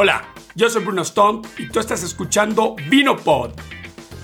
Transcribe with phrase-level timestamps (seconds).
[0.00, 3.50] Hola, yo soy Bruno Stomp y tú estás escuchando VinoPod,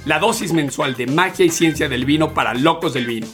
[0.05, 3.27] la dosis mensual de magia y ciencia del vino para locos del vino.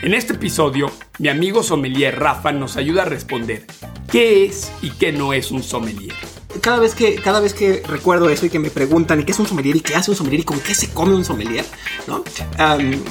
[0.00, 3.66] En este episodio, mi amigo sommelier Rafa nos ayuda a responder
[4.10, 6.14] qué es y qué no es un sommelier.
[6.62, 9.38] Cada vez que, cada vez que recuerdo eso y que me preguntan ¿y qué es
[9.38, 11.66] un sommelier y qué hace un sommelier y con qué se come un sommelier?
[12.06, 12.24] ¿no?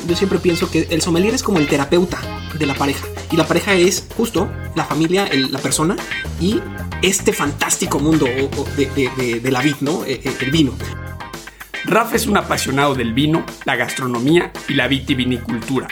[0.07, 2.19] yo siempre pienso que el sommelier es como el terapeuta
[2.57, 3.05] de la pareja.
[3.31, 5.95] Y la pareja es justo la familia, la persona
[6.39, 6.59] y
[7.01, 10.05] este fantástico mundo de, la vid, ¿no?
[10.05, 10.73] E, e, el vino.
[11.85, 15.87] Rafa es un apasionado del vino, la gastronomía y la vitivinicultura.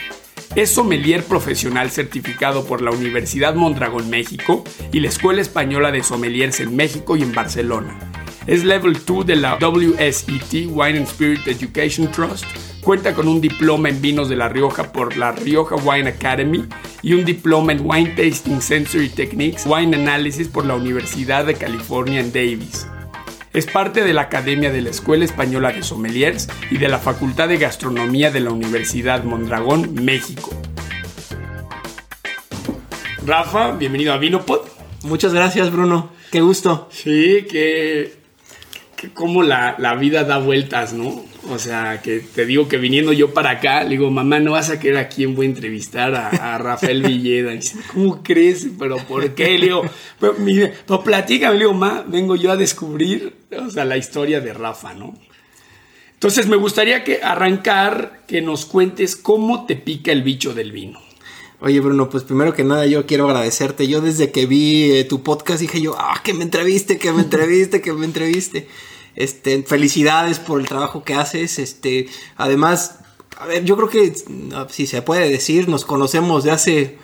[0.56, 6.60] Es sommelier profesional certificado por la Universidad Mondragón México y la Escuela Española de Sommeliers
[6.60, 8.19] en México y en Barcelona.
[8.48, 12.46] Es level 2 de la WSET Wine and Spirit Education Trust.
[12.82, 16.66] Cuenta con un diploma en vinos de La Rioja por la Rioja Wine Academy
[17.02, 22.20] y un diploma en Wine Tasting Sensory Techniques Wine Analysis por la Universidad de California
[22.20, 22.88] en Davis.
[23.52, 27.48] Es parte de la Academia de la Escuela Española de Sommeliers y de la Facultad
[27.50, 30.52] de Gastronomía de la Universidad Mondragón, México.
[33.26, 34.62] Rafa, bienvenido a Vinopod.
[35.04, 36.12] Muchas gracias, Bruno.
[36.32, 36.90] Qué gusto.
[36.92, 38.19] Sí, que,
[39.14, 41.24] como la, la vida da vueltas, ¿no?
[41.50, 44.70] O sea, que te digo que viniendo yo para acá, le digo, mamá, no vas
[44.70, 47.52] a querer a quién voy a entrevistar a, Rafael Villeda.
[47.52, 48.68] Dice, ¿cómo crees?
[48.78, 49.58] ¿Pero por qué?
[49.58, 49.84] Le digo,
[50.20, 54.54] pero, pues platícame, le digo, ma, vengo yo a descubrir, o sea, la historia de
[54.54, 55.18] Rafa, ¿no?
[56.14, 61.00] Entonces me gustaría que arrancar, que nos cuentes cómo te pica el bicho del vino.
[61.62, 63.88] Oye Bruno, pues primero que nada yo quiero agradecerte.
[63.88, 67.24] Yo desde que vi eh, tu podcast dije yo, ah, que me entreviste, que me
[67.24, 68.68] entreviste, que me entreviste.
[69.16, 71.60] Este, felicidades por el trabajo que haces.
[71.60, 72.08] Este,
[72.38, 73.00] además,
[73.38, 74.14] a ver, yo creo que,
[74.70, 76.98] si se puede decir, nos conocemos de hace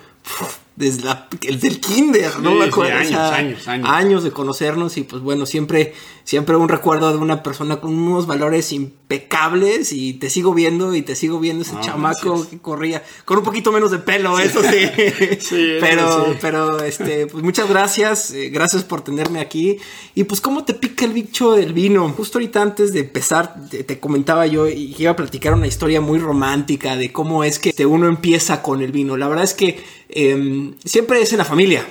[0.76, 1.08] desde
[1.42, 2.60] el del kinder, ¿no?
[2.60, 2.78] años,
[3.14, 3.88] años, años.
[3.88, 5.94] Años de conocernos y pues bueno, siempre,
[6.26, 11.00] siempre un recuerdo de una persona con unos valores impecables y te sigo viendo y
[11.00, 14.86] te sigo viendo ese chamaco que corría con un poquito menos de pelo, eso sí.
[15.40, 19.78] sí pero, pero, este, pues muchas gracias, eh, gracias por tenerme aquí.
[20.14, 22.06] Y pues cómo te pica el bicho del vino.
[22.10, 26.18] Justo ahorita antes de empezar, te, comentaba yo y iba a platicar una historia muy
[26.18, 29.16] romántica de cómo es que uno empieza con el vino.
[29.16, 31.86] La verdad es que Em, siempre es en la familia.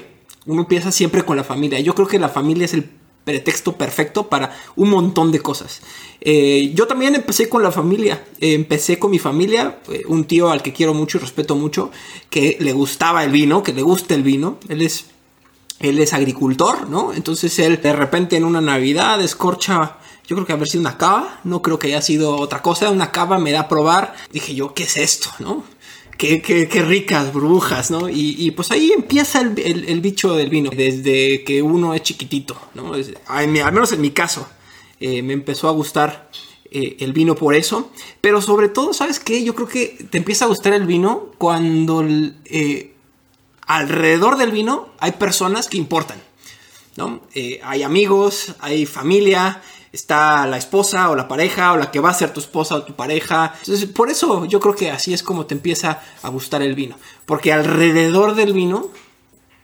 [0.45, 1.79] Uno empieza siempre con la familia.
[1.79, 2.89] Yo creo que la familia es el
[3.25, 5.81] pretexto perfecto para un montón de cosas.
[6.21, 10.61] Eh, yo también empecé con la familia, empecé con mi familia, eh, un tío al
[10.61, 11.91] que quiero mucho y respeto mucho,
[12.29, 15.07] que le gustaba el vino, que le gusta el vino, él es,
[15.79, 17.13] él es agricultor, ¿no?
[17.13, 19.97] Entonces él de repente en una Navidad escorcha,
[20.27, 23.11] yo creo que haber sido una cava, no creo que haya sido otra cosa, una
[23.11, 25.63] cava me da a probar, dije yo, ¿qué es esto, no?
[26.17, 28.07] Qué, ricas brujas, ¿no?
[28.09, 32.93] Y, pues ahí empieza el, bicho del vino, desde que uno es chiquitito, ¿no?
[33.27, 34.47] al menos en mi caso,
[34.99, 36.29] eh, me empezó a gustar
[36.71, 39.43] eh, el vino por eso, pero sobre todo, ¿sabes qué?
[39.43, 42.05] Yo creo que te empieza a gustar el vino cuando
[42.45, 42.93] eh,
[43.67, 46.21] alrededor del vino hay personas que importan,
[46.95, 47.21] ¿no?
[47.63, 49.61] hay amigos, hay familia,
[49.95, 52.83] está la esposa o la pareja o la que va a ser tu esposa o
[52.83, 53.53] tu pareja.
[53.59, 56.97] Entonces, por eso yo creo que así es como te empieza a gustar el vino.
[57.25, 58.91] Porque alrededor del vino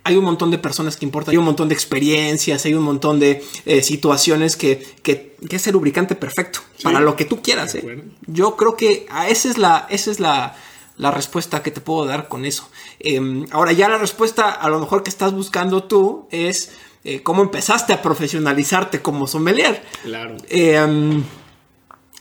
[0.04, 3.20] hay un montón de personas que importan, hay un montón de experiencias, hay un montón
[3.20, 7.76] de eh, situaciones que, que, es el lubricante perfecto para lo que tú quieras.
[7.76, 8.04] ¿eh?
[8.26, 10.56] Yo creo que esa es la, esa es la,
[10.98, 12.70] respuesta que te puedo dar con eso.
[13.00, 16.72] Em, ahora ya la respuesta a lo mejor que estás buscando tú es
[17.04, 19.84] eh, cómo empezaste a profesionalizarte como sommelier.
[20.04, 20.38] Claro.
[20.50, 21.24] Eh,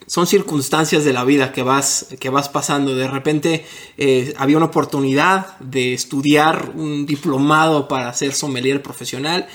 [0.06, 2.96] son circunstancias de la vida que vas, que vas pasando.
[2.96, 3.66] De repente
[3.98, 9.46] eh, había una oportunidad de estudiar un diplomado para ser sommelier profesional.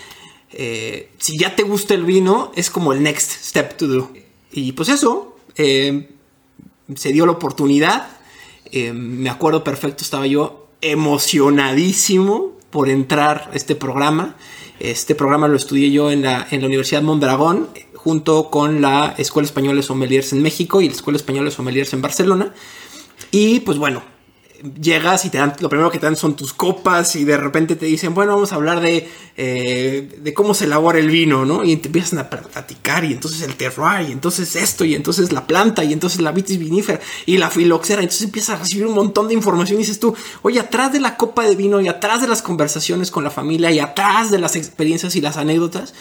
[1.17, 4.13] si ya te gusta el vino, es como el next step to do.
[4.51, 8.07] Y pues eso, se dio la oportunidad.
[8.71, 14.35] me acuerdo perfecto, estaba yo emocionadísimo por entrar a este programa.
[14.79, 19.45] Este programa lo estudié yo en la, en la Universidad Mondragón, junto con la Escuela
[19.45, 22.53] Española de Sommeliers en México y la Escuela Española de Sommeliers en Barcelona.
[23.31, 24.03] Y pues bueno,
[24.81, 27.75] llegas y te dan, lo primero que te dan son tus copas y de repente
[27.75, 31.63] te dicen, bueno, vamos a hablar de, eh, de cómo se elabora el vino, ¿no?
[31.63, 35.47] Y te empiezan a platicar y entonces el terroir y entonces esto y entonces la
[35.47, 38.01] planta y entonces la vitis vinífera y la filoxera.
[38.01, 41.17] Entonces empiezas a recibir un montón de información y dices tú, oye, atrás de la
[41.17, 44.55] copa de vino y atrás de las conversaciones con la familia y atrás de las
[44.55, 45.93] experiencias y las anécdotas,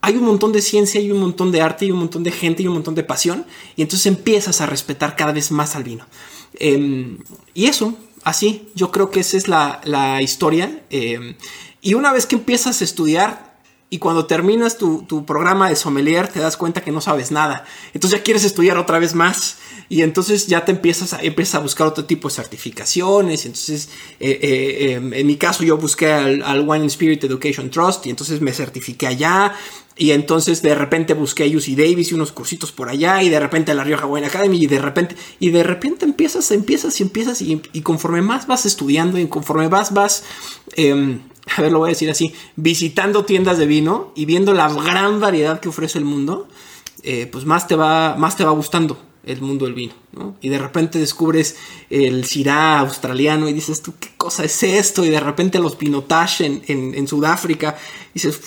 [0.00, 2.62] hay un montón de ciencia y un montón de arte y un montón de gente
[2.62, 3.44] y un montón de pasión
[3.74, 6.06] y entonces empiezas a respetar cada vez más al vino.
[6.54, 7.18] Em,
[7.54, 7.94] y eso,
[8.24, 10.82] así, yo creo que esa es la, historia.
[10.90, 11.34] Em,
[11.82, 13.46] y una vez que empiezas a estudiar,
[13.88, 17.64] y cuando terminas tu, tu, programa de sommelier te das cuenta que no sabes nada.
[17.94, 19.58] Entonces ya quieres estudiar otra vez más
[19.88, 23.46] y entonces ya te empiezas a, empiezas a buscar otro tipo de certificaciones.
[23.46, 23.88] Entonces,
[24.18, 28.10] eh, eh, em, en mi caso yo busqué al, al, Wine Spirit Education Trust y
[28.10, 29.54] entonces me certifiqué allá.
[29.98, 33.40] Y entonces de repente busqué a UC Davis y unos cursitos por allá y de
[33.40, 37.02] repente a la Rioja Wine Academy y de repente y de repente empiezas, empiezas y
[37.02, 40.24] empiezas y, y conforme más vas estudiando y conforme vas vas
[40.74, 41.18] eh,
[41.56, 45.20] a ver, lo voy a decir así, visitando tiendas de vino y viendo la gran
[45.20, 46.48] variedad que ofrece el mundo,
[47.02, 50.36] eh, pues más te, va, más te va gustando el mundo del vino, ¿no?
[50.40, 51.56] Y de repente descubres
[51.90, 55.04] el Syrah australiano y dices, tú, ¿qué cosa es esto?
[55.04, 57.76] Y de repente los Pinotage en, en, en Sudáfrica,
[58.10, 58.40] y dices,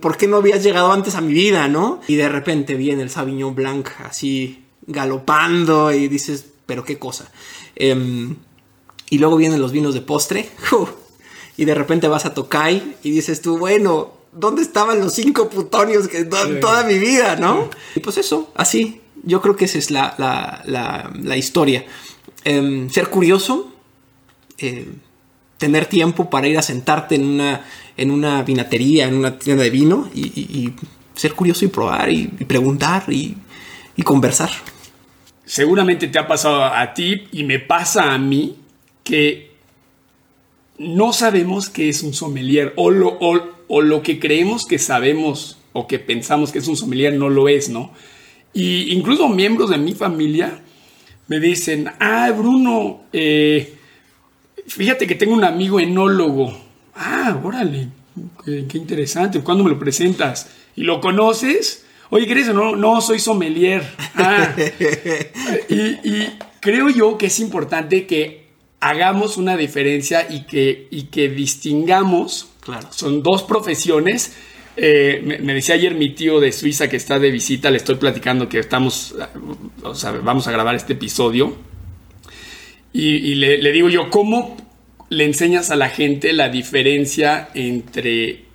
[0.00, 2.00] ¿por qué no habías llegado antes a mi vida, no?
[2.08, 7.30] Y de repente viene el Sauvignon Blanc así galopando y dices, pero qué cosa.
[7.76, 8.34] Eh,
[9.10, 10.48] y luego vienen los vinos de postre.
[11.56, 16.08] Y de repente vas a Tokai y dices tú, bueno, ¿dónde estaban los cinco putonios
[16.08, 17.68] que toda mi vida, no?
[17.94, 21.84] Y pues eso, así, yo creo que esa es la, la, la, historia.
[22.44, 23.72] Eh, ser curioso,
[24.58, 24.88] eh,
[25.58, 27.64] tener tiempo para ir a sentarte en una,
[27.96, 30.72] en una vinatería, en una tienda de vino y,
[31.14, 33.36] ser curioso y probar y, preguntar y,
[34.02, 34.48] conversar.
[35.44, 38.56] Seguramente te ha pasado a ti y me pasa a mí
[39.04, 39.50] que
[40.78, 45.86] no sabemos qué es un sommelier o lo, o lo, que creemos que sabemos o
[45.86, 47.92] que pensamos que es un sommelier no lo es, ¿no?
[48.52, 50.60] Y incluso miembros de mi familia
[51.28, 53.76] me dicen, ah, Bruno, eh,
[54.66, 56.52] fíjate que tengo un amigo enólogo.
[56.94, 57.88] Ah, órale,
[58.44, 60.50] qué, qué, interesante, ¿cuándo me lo presentas?
[60.74, 61.86] ¿Y lo conoces?
[62.10, 62.52] Oye, ¿qué eso?
[62.52, 63.88] No, no, soy sommelier.
[64.16, 64.54] Ah.
[65.68, 68.50] y, y creo yo que es importante que
[68.80, 72.48] hagamos una diferencia y que, y que distingamos.
[72.60, 72.88] Claro.
[72.90, 74.32] Son dos profesiones.
[74.82, 78.48] Eh, me, decía ayer mi tío de Suiza que está de visita, le estoy platicando
[78.48, 79.14] que estamos,
[80.22, 81.54] vamos a grabar este episodio.
[82.90, 84.56] Y, le, digo yo, ¿cómo
[85.10, 88.46] le enseñas a la gente la diferencia entre,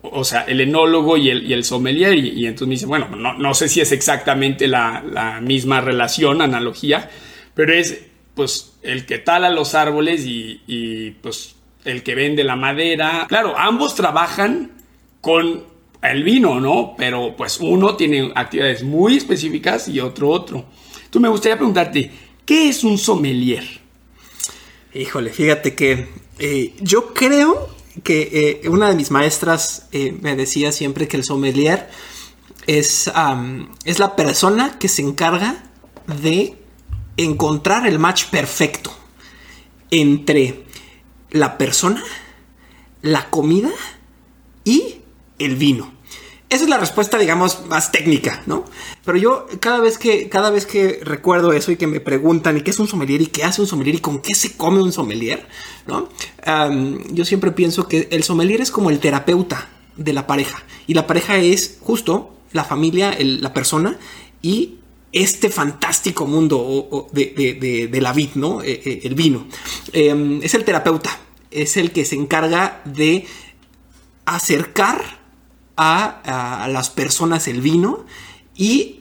[0.00, 2.14] o sea, el enólogo y el, y el sommelier?
[2.14, 6.40] Y, entonces me dice, bueno, no, no sé si es exactamente la, la misma relación,
[6.40, 7.10] analogía,
[7.52, 12.56] pero es pues el que tala los árboles y, y, pues el que vende la
[12.56, 13.26] madera.
[13.28, 14.75] Claro, ambos trabajan
[15.20, 15.64] con
[16.02, 16.94] el vino, ¿no?
[16.96, 20.64] Pero pues uno tiene actividades muy específicas y otro otro.
[21.10, 22.10] Tú me gustaría preguntarte,
[22.44, 23.64] ¿qué es un sommelier?
[24.94, 26.08] Híjole, fíjate que
[26.38, 27.68] eh, yo creo
[28.02, 31.88] que eh, una de mis maestras eh, me decía siempre que el sommelier
[32.66, 33.10] es,
[33.84, 35.64] es la persona que se encarga
[36.22, 36.56] de
[37.16, 38.94] encontrar el match perfecto
[39.90, 40.64] entre
[41.30, 42.02] la persona,
[43.02, 43.70] la comida
[44.64, 44.96] y
[45.38, 45.92] el vino.
[46.48, 48.64] Esa es la respuesta, digamos, más técnica, ¿no?
[49.04, 52.60] Pero yo cada vez que, cada vez que recuerdo eso y que me preguntan, ¿y
[52.60, 53.20] qué es un sommelier?
[53.20, 53.96] ¿Y qué hace un sommelier?
[53.96, 55.48] ¿Y con qué se come un sommelier?
[55.88, 56.08] ¿No?
[57.10, 60.62] Yo siempre pienso que el sommelier es como el terapeuta de la pareja.
[60.86, 63.98] Y la pareja es justo la familia, la persona
[64.40, 64.76] y
[65.12, 68.62] este fantástico mundo de, la vid, ¿no?
[68.62, 69.48] Eh, eh, el vino.
[69.92, 71.18] Eh, es el terapeuta,
[71.50, 73.26] es el que se encarga de
[74.26, 75.15] acercar
[75.76, 78.04] a, a las personas el vino
[78.54, 79.00] y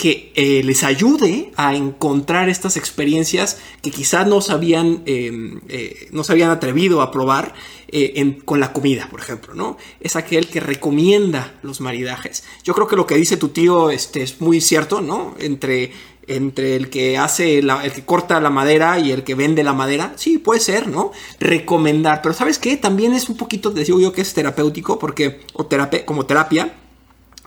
[0.00, 5.30] que eh, les ayude a encontrar estas experiencias que quizás no se habían, eh,
[5.68, 7.52] eh, no se habían atrevido a probar
[7.88, 9.76] eh, con la comida, por ejemplo, ¿no?
[10.00, 12.44] Es aquel que recomienda los maridajes.
[12.64, 15.34] Yo creo que lo que dice tu tío este, es muy cierto, ¿no?
[15.38, 15.92] Entre,
[16.30, 19.72] entre el que hace, la, el que corta la madera y el que vende la
[19.72, 21.10] madera, sí, puede ser, ¿no?
[21.40, 22.76] Recomendar, pero ¿sabes qué?
[22.76, 26.72] También es un poquito, te digo yo que es terapéutico, porque, o terapia, como terapia,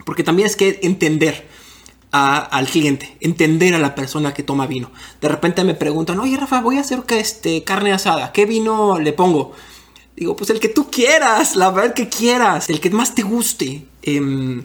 [0.05, 1.47] porque también es que entender
[2.11, 4.91] al cliente, entender a la persona que toma vino.
[5.19, 9.13] De repente me preguntan, oye Rafa, voy a hacer este, carne asada, ¿qué vino le
[9.13, 9.53] pongo?
[10.15, 13.87] Digo, pues el que tú quieras, la verdad que quieras, el que más te guste.
[14.03, 14.61] Eh,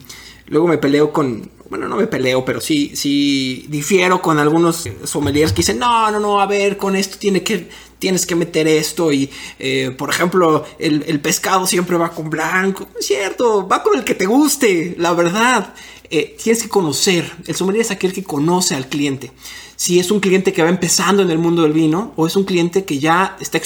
[0.49, 5.51] luego me peleo con, bueno, no me peleo, pero sí, sí difiero con algunos sommeliers
[5.51, 9.11] que dicen, no, no, no, a ver, con esto tiene que, tienes que meter esto
[9.11, 9.29] y,
[9.59, 12.87] eh, por ejemplo, el, el, pescado siempre va con blanco.
[12.99, 15.73] Es cierto, va con el que te guste, la verdad.
[16.11, 19.31] Eh, tienes que conocer, el sommelier es aquel que conoce al cliente.
[19.75, 22.45] Si es un cliente que va empezando en el mundo del vino o es un
[22.45, 23.61] cliente que ya está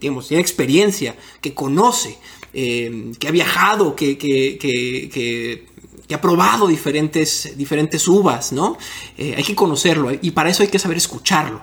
[0.00, 2.16] digamos, tiene experiencia, que conoce,
[2.54, 5.66] eh, que ha viajado, que, que, que, que,
[6.14, 8.78] ha probado diferentes, diferentes uvas, ¿no?
[9.16, 11.60] Eh, hay que conocerlo y para eso hay que saber escucharlo.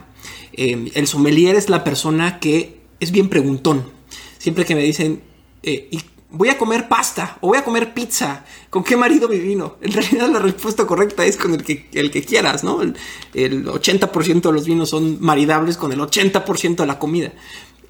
[0.54, 3.92] Eh, el sommelier es la persona que es bien preguntón.
[4.38, 5.24] Siempre que me dicen,
[5.64, 6.00] ¿y
[6.36, 8.46] voy a comer pasta o voy a comer pizza.
[8.70, 9.78] ¿Con qué marido mi vino?
[9.82, 12.82] En realidad la respuesta correcta es con el que, el que quieras, ¿no?
[12.82, 12.96] El,
[13.34, 17.32] 80% de los vinos son maridables con el 80% de la comida.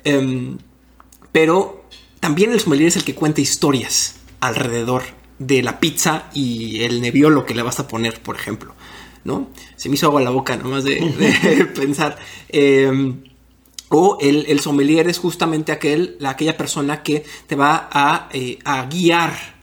[0.04, 0.58] Em,
[1.32, 1.86] pero
[2.20, 5.04] también el sommelier es el que cuenta historias alrededor
[5.40, 8.74] de la pizza y el neviolo que le vas a poner, por ejemplo,
[9.24, 9.50] ¿no?
[9.76, 12.18] Se me hizo agua la boca nomás de, de pensar.
[12.50, 13.24] Em,
[13.90, 19.56] o el, sommelier es justamente aquel, aquella persona que te va a, eh, a, guiar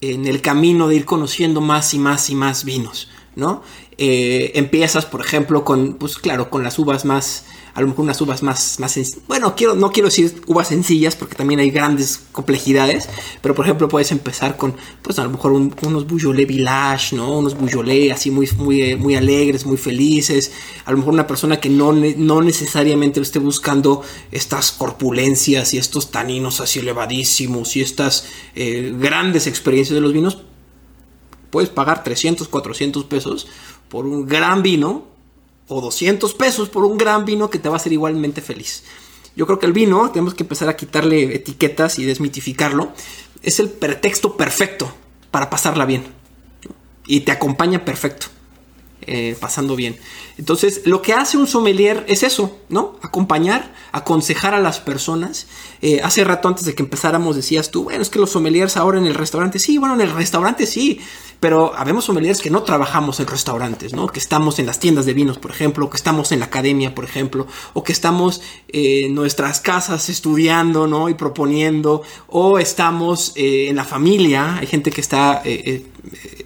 [0.00, 3.62] en el camino de ir conociendo más y más y más vinos, ¿no?
[3.98, 7.46] Eh, empiezas, por ejemplo, con, pues claro, con las uvas más,
[7.78, 11.36] a lo mejor unas uvas más, más bueno, quiero, no quiero decir uvas sencillas porque
[11.36, 13.08] también hay grandes complejidades,
[13.40, 17.38] pero por ejemplo puedes empezar con, pues a lo mejor unos Beaujolais Village, ¿no?
[17.38, 20.50] Unos Beaujolais así muy, muy, muy alegres, muy felices,
[20.86, 26.10] a lo mejor una persona que no, no necesariamente esté buscando estas corpulencias y estos
[26.10, 30.38] taninos así elevadísimos y estas eh, grandes experiencias de los vinos,
[31.50, 33.46] puedes pagar 300, 400 pesos
[33.88, 35.16] por un gran vino
[35.68, 38.84] o 200 pesos por un gran vino que te va a hacer igualmente feliz.
[39.36, 42.92] Yo creo que el vino, tenemos que empezar a quitarle etiquetas y desmitificarlo,
[43.42, 44.92] es el pretexto perfecto
[45.30, 46.04] para pasarla bien.
[47.06, 48.26] Y te acompaña perfecto,
[49.08, 49.98] eh, pasando bien.
[50.36, 52.96] Entonces, lo que hace un sommelier es eso, ¿no?
[53.02, 55.46] Acompañar, aconsejar a las personas.
[55.82, 58.98] Eh, hace rato antes de que empezáramos decías tú, bueno, es que los sommeliers ahora
[58.98, 61.00] en el restaurante, sí, bueno, en el restaurante sí,
[61.40, 64.08] pero habemos sommeliers que no trabajamos en restaurantes, ¿no?
[64.08, 67.04] Que estamos en las tiendas de vinos, por ejemplo, que estamos en la academia, por
[67.04, 71.08] ejemplo, o que estamos en nuestras casas estudiando, ¿no?
[71.08, 76.37] Y proponiendo, o estamos eh, en la familia, hay gente que está, eh, eh,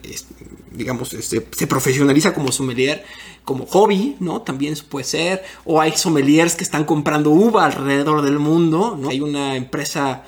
[0.75, 3.05] digamos, este, se profesionaliza como sommelier
[3.45, 4.43] como hobby, ¿no?
[4.43, 5.43] También puede ser.
[5.65, 9.11] O hay sommeliers que están comprando uva alrededor del mundo, ¿no?
[9.11, 10.25] Hay una empresa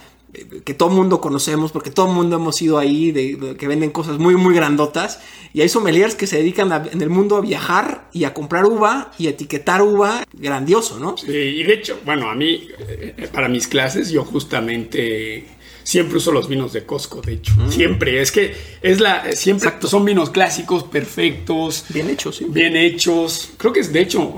[0.64, 3.12] que todo mundo conocemos, porque todo mundo hemos ido ahí,
[3.58, 5.20] que venden cosas muy, muy grandotas.
[5.52, 9.12] Y hay sommeliers que se dedican en el mundo a viajar y a comprar uva
[9.18, 10.24] y etiquetar uva.
[10.32, 11.16] Grandioso, ¿no?
[11.16, 15.46] Sí, y de hecho, bueno, a mí, eh, para mis clases, yo justamente
[15.84, 17.52] siempre uso los vinos de Costco, de hecho.
[17.56, 17.70] Mm.
[17.70, 18.20] Siempre.
[18.20, 19.32] Es que es la.
[19.32, 21.84] Siempre son vinos clásicos, perfectos.
[21.90, 22.46] Bien hechos, sí.
[22.48, 23.50] Bien hechos.
[23.56, 24.34] Creo que es, de hecho,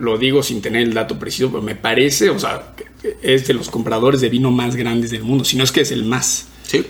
[0.00, 2.74] lo, digo sin tener el dato preciso, pero me parece, o sea,
[3.22, 5.44] es de los compradores de vino más grandes del mundo.
[5.44, 6.48] Si no es que es el más.
[6.66, 6.84] Sí.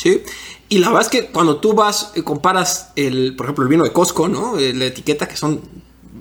[0.00, 0.22] Sí.
[0.68, 3.84] Y la verdad es que cuando tú vas y comparas el, por ejemplo, el vino
[3.84, 4.58] de Costco, ¿no?
[4.58, 5.60] Eh, la etiqueta que son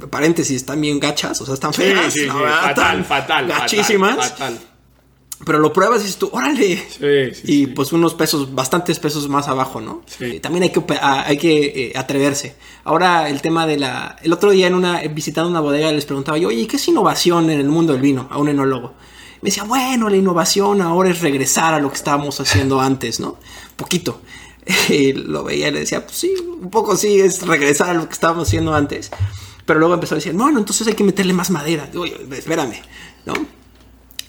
[0.10, 2.14] paréntesis, están bien gachas, o sea, están feas.
[2.14, 4.16] Sí, fatal, fatal, gachísimas.
[4.18, 4.60] fatal
[5.46, 6.78] pero lo pruebas y dices tú, órale.
[6.78, 10.02] Sí, sí, y pues unos pesos, bastantes pesos más abajo, ¿no?
[10.06, 10.40] Sí.
[10.40, 12.56] también hay que, hay que eh, atreverse.
[12.84, 14.16] Ahora el tema de la...
[14.22, 17.50] El otro día en una, visitando una bodega les preguntaba yo, oye, ¿qué es innovación
[17.50, 18.28] en el mundo del vino?
[18.32, 18.94] A un enólogo.
[19.42, 23.38] Me decía, bueno, la innovación ahora es regresar a lo que estábamos haciendo antes, ¿no?
[23.76, 24.22] Poquito.
[24.90, 28.08] Y lo veía y le decía, pues sí, un poco sí, es regresar a lo
[28.08, 29.12] que estábamos haciendo antes.
[29.66, 31.90] Pero luego empezó a decir, bueno, entonces hay que meterle más madera.
[31.96, 32.82] Oye, espérame,
[33.26, 33.34] ¿no?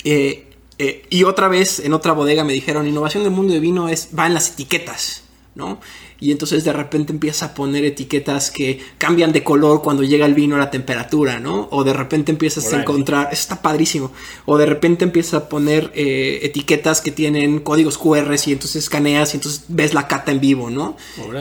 [0.03, 3.89] Eh, eh, y otra vez, en otra bodega me dijeron, innovación del mundo de vino
[3.89, 5.23] es, va en las etiquetas,
[5.55, 5.81] ¿no?
[6.19, 10.35] Y entonces de repente empieza a poner etiquetas que cambian de color cuando llega el
[10.35, 11.69] vino a la temperatura, ¿no?
[11.71, 14.11] O de repente empiezas a encontrar, eso está padrísimo,
[14.47, 19.35] o de repente empiezas a poner eh, etiquetas que tienen códigos QR y entonces escaneas
[19.35, 20.97] y entonces ves la cata en vivo, ¿no?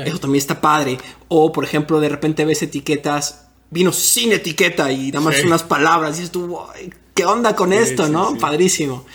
[0.05, 0.97] Eso también está padre.
[1.27, 6.17] O por ejemplo, de repente ves etiquetas, vinos sin etiqueta y nada más unas palabras
[6.17, 6.59] y dices tú,
[7.13, 8.37] ¿qué onda con esto, no?
[8.37, 9.05] Padrísimo.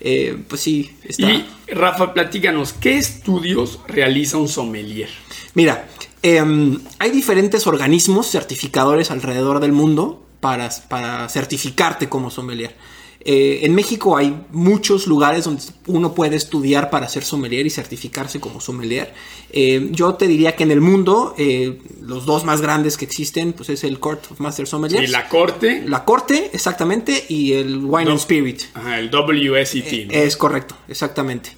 [0.00, 1.30] Eh, pues sí, está.
[1.30, 5.08] Y Rafa, platícanos, ¿qué estudios realiza un sommelier?
[5.54, 5.88] Mira,
[6.22, 12.76] em, hay diferentes organismos certificadores alrededor del mundo para, para certificarte como sommelier.
[13.20, 18.38] Eh, en México hay muchos lugares donde uno puede estudiar para ser sommelier y certificarse
[18.38, 19.12] como sommelier.
[19.50, 23.52] Eh, yo te diría que en el mundo eh, los dos más grandes que existen
[23.52, 25.08] pues es el Court of Master Sommeliers.
[25.08, 25.82] ¿Y la Corte?
[25.84, 28.62] La Corte, exactamente, y el Wine and Spirit.
[28.74, 30.12] Ajá, el WSET.
[30.12, 31.50] Es correcto, exactamente.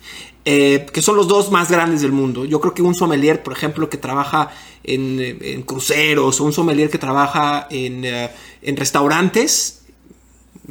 [0.45, 2.47] que son los dos más grandes del mundo.
[2.47, 4.51] Yo creo que un sommelier, por ejemplo, que trabaja
[4.83, 9.80] en, cruceros o un sommelier que trabaja en, en restaurantes,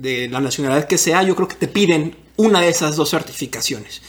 [0.01, 4.01] de la nacionalidad que sea, yo creo que te piden una de esas dos certificaciones.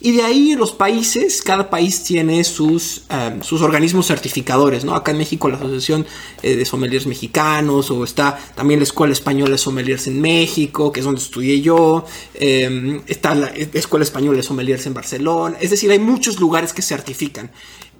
[0.00, 4.94] Y de ahí los países, cada país tiene sus, em, sus organismos certificadores, ¿no?
[4.94, 6.06] Acá en México la Asociación
[6.42, 11.00] eh, de Sommeliers Mexicanos, o está también la Escuela Española de Sommeliers en México, que
[11.00, 15.90] es donde estudié yo, em, está la Escuela Española de Sommeliers en Barcelona, es decir,
[15.90, 17.50] hay muchos lugares que certifican.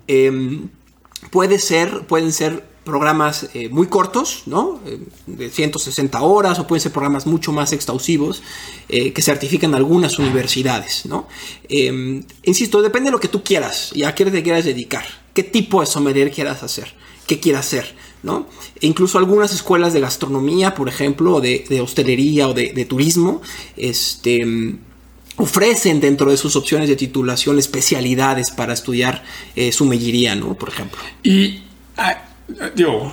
[0.07, 0.69] Em,
[1.33, 4.80] puede ser, pueden ser programas eh, muy cortos, ¿no?
[4.87, 8.42] Eh, de 160 horas o pueden ser programas mucho más exhaustivos
[8.88, 11.28] eh, que certifican algunas universidades, ¿no?
[11.68, 15.04] Em, insisto, depende de lo que tú quieras y a qué te quieras dedicar,
[15.35, 16.95] qué tipo de sommelier quieras hacer,
[17.26, 18.47] qué quieras hacer, ¿no?
[18.80, 23.42] E incluso algunas escuelas de gastronomía, por ejemplo, o de, hostelería o de, turismo,
[23.76, 24.45] este
[25.37, 29.23] ofrecen dentro de sus opciones de titulación especialidades para estudiar
[29.54, 29.71] eh,
[30.37, 30.54] ¿no?
[30.54, 30.99] Por ejemplo.
[31.23, 31.62] Y,
[31.97, 32.27] ah,
[32.75, 33.12] digo,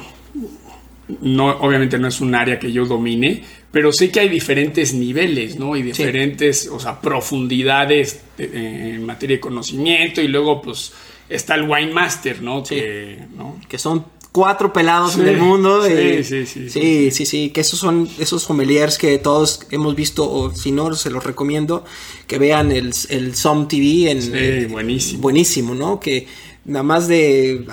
[1.21, 5.59] no, obviamente no es un área que yo domine, pero sé que hay diferentes niveles,
[5.59, 5.75] ¿no?
[5.75, 10.93] Y diferentes, o sea, profundidades en materia de conocimiento y luego, pues,
[11.29, 12.63] está el Wine Master, ¿no?
[12.63, 13.59] Que, ¿no?
[13.67, 15.85] que son cuatro pelados en el mundo.
[15.85, 20.29] Sí, sí, sí, sí, sí, sí, que esos son esos sommeliers que todos hemos visto,
[20.29, 21.85] o si no, se los recomiendo,
[22.27, 24.11] que vean el, el SOM TV.
[24.11, 25.21] En, sí, buenísimo.
[25.21, 25.99] Buenísimo, ¿no?
[25.99, 26.27] Que
[26.65, 27.65] nada más de,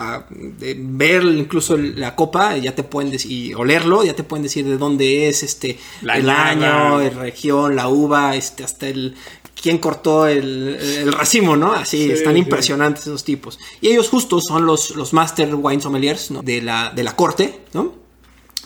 [0.79, 5.29] ver incluso la copa, ya te pueden decir, olerlo, ya te pueden decir de dónde
[5.29, 9.15] es, este, el año, la región, la uva, este, hasta el,
[9.61, 11.73] quién cortó el, racimo, ¿no?
[11.73, 13.59] Así, están impresionantes esos tipos.
[13.81, 17.95] Y ellos justos son los, los Master Wine Sommeliers de, la, de la corte, ¿no?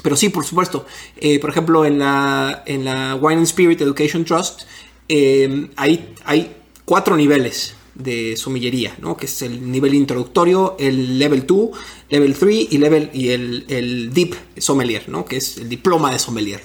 [0.02, 0.86] Pero sí, por supuesto.
[1.16, 4.62] Eh, por ejemplo, en la, en la Wine and Spirit Education Trust
[5.08, 9.16] eh, hay, hay cuatro niveles de somillería, ¿no?
[9.16, 11.70] Que es el nivel introductorio, el level 2,
[12.10, 15.24] level 3 y, level, y el, el deep sommelier, ¿no?
[15.24, 16.62] Que es el diploma de sommelier.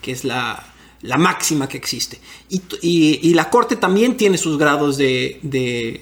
[0.00, 2.20] Que es la, la máxima que existe.
[2.48, 6.00] Y, la corte también tiene sus grados de, de,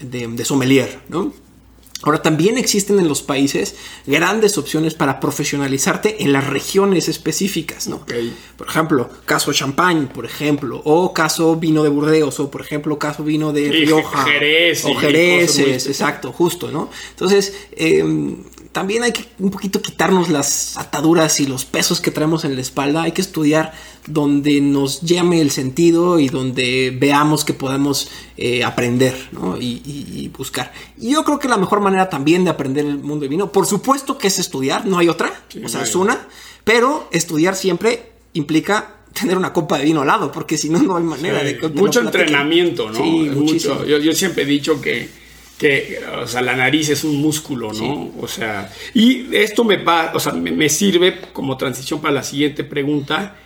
[0.00, 1.32] de, sommelier, ¿no?
[2.02, 8.04] Ahora también existen en los países grandes opciones para profesionalizarte en las regiones específicas, ¿no?
[8.56, 13.22] Por ejemplo, caso champán, por ejemplo, o caso vino de Burdeos, o por ejemplo, caso
[13.22, 14.24] vino de Rioja.
[14.24, 16.90] Jerez, o Jerez, exacto, justo, ¿no?
[17.10, 18.04] Entonces, eh,
[18.72, 22.62] también hay que un poquito quitarnos las ataduras y los pesos que traemos en la
[22.62, 23.02] espalda.
[23.02, 23.72] Hay que estudiar
[24.06, 29.14] donde nos llame el sentido y donde veamos que podemos eh, aprender
[29.60, 30.72] y, buscar.
[30.98, 33.66] Y yo creo que la mejor manera también de aprender el mundo del vino, por
[33.66, 36.26] supuesto que es estudiar, no hay otra, o sea, es una,
[36.64, 40.96] pero estudiar siempre implica tener una copa de vino al lado, porque si no, no
[40.96, 41.68] hay manera de que...
[41.68, 42.96] Mucho entrenamiento, ¿no?
[42.96, 43.84] Sí, mucho.
[43.84, 45.21] yo siempre he dicho que
[45.62, 48.10] que, o sea, la nariz es un músculo, ¿no?
[48.20, 52.64] O sea, y esto me va, o sea, me, sirve como transición para la siguiente
[52.64, 53.36] pregunta.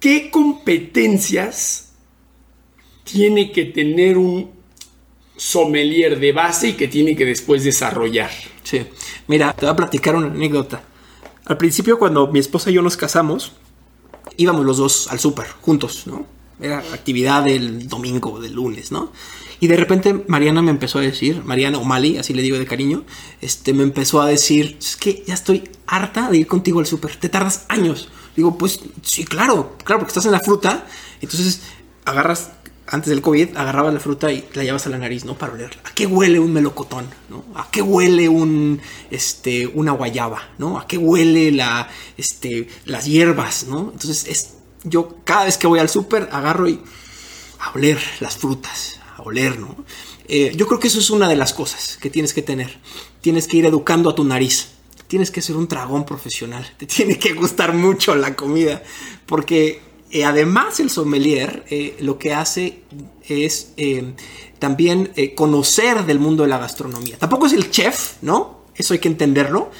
[0.00, 1.92] ¿Qué competencias
[3.04, 4.50] tiene que tener un
[5.36, 8.30] sommelier de base y que tiene que después desarrollar?
[8.62, 8.80] Sí,
[9.26, 10.82] mira, te voy a platicar una anécdota.
[11.44, 13.52] Al principio, cuando mi esposa y yo nos casamos,
[14.38, 16.24] íbamos los dos al súper juntos, ¿no?
[16.58, 19.12] Era actividad del domingo, del lunes, ¿no?
[19.62, 22.66] Y de repente Mariana me empezó a decir, Mariana o Mali, así le digo de
[22.66, 23.04] cariño,
[23.40, 27.14] este, me empezó a decir, es que ya estoy harta de ir contigo al súper,
[27.14, 28.08] te tardas años.
[28.34, 30.84] Digo, pues sí, claro, claro, porque estás en la fruta,
[31.20, 31.60] entonces
[32.04, 32.50] agarras,
[32.88, 35.38] antes del COVID, agarrabas la fruta y la llevas a la nariz, ¿no?
[35.38, 35.80] Para olerla.
[35.84, 37.06] ¿A qué huele un melocotón?
[37.30, 37.44] ¿no?
[37.54, 38.80] ¿A qué huele un,
[39.12, 40.42] este, una guayaba?
[40.58, 40.76] ¿no?
[40.76, 43.66] ¿A qué huele la, este, las hierbas?
[43.68, 43.92] ¿no?
[43.92, 46.80] Entonces, es, yo cada vez que voy al súper, agarro y
[47.60, 49.76] a oler las frutas, oler, ¿no?
[50.28, 52.78] Eh, yo creo que eso es una de las cosas que tienes que tener.
[53.20, 54.68] Tienes que ir educando a tu nariz.
[55.06, 56.70] Tienes que ser un dragón profesional.
[56.78, 58.82] Te tiene que gustar mucho la comida.
[59.26, 59.80] Porque
[60.10, 62.82] eh, además el sommelier eh, lo que hace
[63.28, 63.72] es
[64.58, 67.18] también conocer del mundo de la gastronomía.
[67.18, 68.62] Tampoco es el chef, ¿no?
[68.74, 69.70] Eso hay que entenderlo.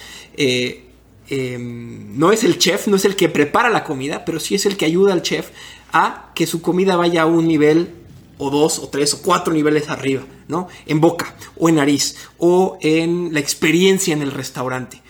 [1.29, 4.77] no es el chef, no es el que prepara la comida, pero sí es el
[4.77, 5.51] que ayuda al chef
[5.93, 8.02] a que su comida vaya a un nivel
[8.43, 10.69] o dos o tres o cuatro niveles arriba, ¿no?
[10.87, 15.01] En boca o en nariz o en la experiencia en el restaurante.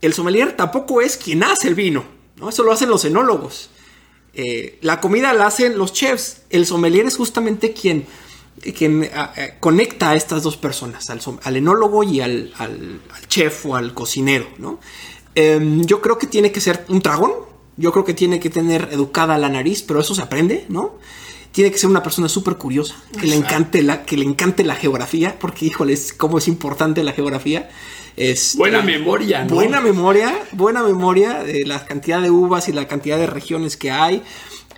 [0.00, 2.04] El sommelier tampoco es quien hace el vino,
[2.36, 2.50] ¿no?
[2.50, 3.70] Eso lo hacen los enólogos.
[4.34, 6.42] Eh, la comida la hacen los chefs.
[6.50, 8.06] El sommelier es justamente quien,
[8.76, 9.10] quien
[9.58, 12.52] conecta a estas dos personas, al, enólogo y al,
[13.28, 14.78] chef o al cocinero, ¿no?
[15.34, 17.32] Em, yo creo que tiene que ser un dragón.
[17.76, 20.98] Yo creo que tiene que tener educada la nariz, pero eso se aprende, ¿no?
[21.58, 24.76] Tiene que ser una persona súper curiosa, que le, encante la, que le encante la
[24.76, 27.68] geografía, porque híjoles, cómo es importante la geografía.
[28.16, 29.56] Es, buena memoria, ¿no?
[29.56, 33.90] Buena memoria, buena memoria de la cantidad de uvas y la cantidad de regiones que
[33.90, 34.22] hay.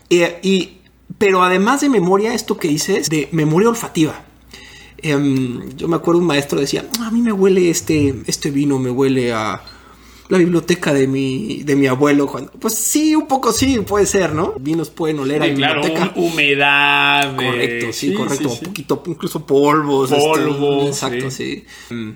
[0.08, 0.78] Eh, y,
[1.18, 4.24] pero además de memoria, esto que dices, de memoria olfativa.
[5.02, 8.90] Em, yo me acuerdo un maestro decía, a mí me huele este, este vino, me
[8.90, 9.60] huele a
[10.30, 12.26] la biblioteca de mi, de mi abuelo.
[12.26, 14.54] Cuando, pues sí, un poco sí, puede ser, ¿no?
[14.58, 16.12] Vinos pueden oler a biblioteca.
[16.16, 17.36] humedad.
[17.36, 18.48] Correcto, sí, correcto.
[18.48, 20.10] un poquito, incluso polvos.
[20.10, 20.86] Polvo.
[20.86, 21.64] exacto, sí.
[21.90, 22.10] Mm,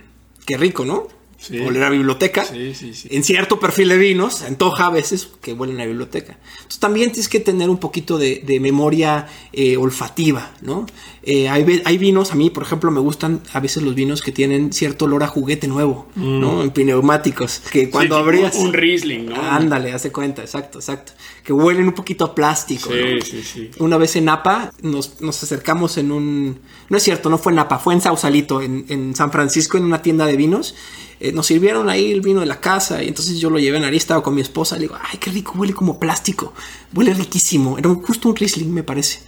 [0.46, 1.08] qué rico, ¿no?
[1.50, 2.44] Oler a biblioteca.
[2.52, 6.38] En cierto perfil de vinos, antoja a veces que huelen a biblioteca.
[6.56, 10.86] Entonces también tienes que tener un poquito de, memoria eh, olfativa, ¿no?
[11.26, 14.74] Eh, hay, vinos, a mí por ejemplo me gustan a veces los vinos que tienen
[14.74, 16.58] cierto olor a juguete nuevo, ¿no?
[16.58, 16.60] Mm.
[16.62, 18.54] En pneumáticos, que cuando abrías...
[18.56, 19.36] Un Riesling, ¿no?
[19.40, 21.12] Ándale, hace cuenta, exacto, exacto.
[21.42, 22.90] Que huelen un poquito a plástico.
[22.90, 23.70] Sí, sí, sí.
[23.78, 26.60] Una vez en Napa nos, nos, acercamos en un...
[26.90, 29.84] No es cierto, no fue en Napa, fue en Sausalito, en, en San Francisco, en
[29.84, 30.74] una tienda de vinos
[31.20, 33.84] eh, nos sirvieron ahí el vino de la casa y entonces yo lo llevé en
[33.94, 36.52] estaba con mi esposa le digo, ay, qué rico, huele como plástico,
[36.94, 39.20] huele riquísimo, era justo un Riesling me parece.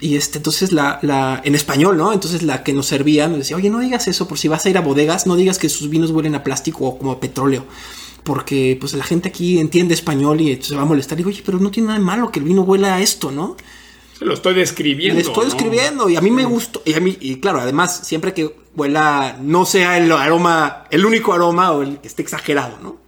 [0.00, 2.12] Y este, entonces la, la, en español, ¿no?
[2.12, 4.70] Entonces la que nos servía nos decía, oye, no digas eso, por si vas a
[4.70, 7.64] ir a bodegas, no digas que sus vinos huelen a plástico o como a petróleo.
[8.24, 11.16] Porque pues la gente aquí entiende español y se va a molestar.
[11.16, 13.56] Digo, oye, pero no tiene nada de malo que el vino huela a esto, ¿no?
[14.18, 15.20] Se lo estoy describiendo.
[15.20, 16.82] lo estoy describiendo y a mí me gustó.
[16.84, 21.32] Y a mí, y claro, además, siempre que huela, no sea el aroma, el único
[21.32, 22.98] aroma o el que esté exagerado, ¿no?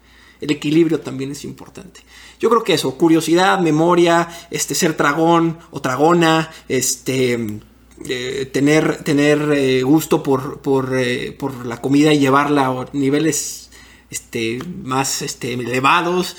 [0.41, 2.01] El equilibrio también es importante.
[2.39, 7.61] Yo creo que eso, curiosidad, memoria, este, ser dragón o dragona, este,
[8.07, 13.71] eh, tener, tener eh, gusto por, por, eh, por, la comida y llevarla a niveles
[14.11, 16.37] este, más este, elevados.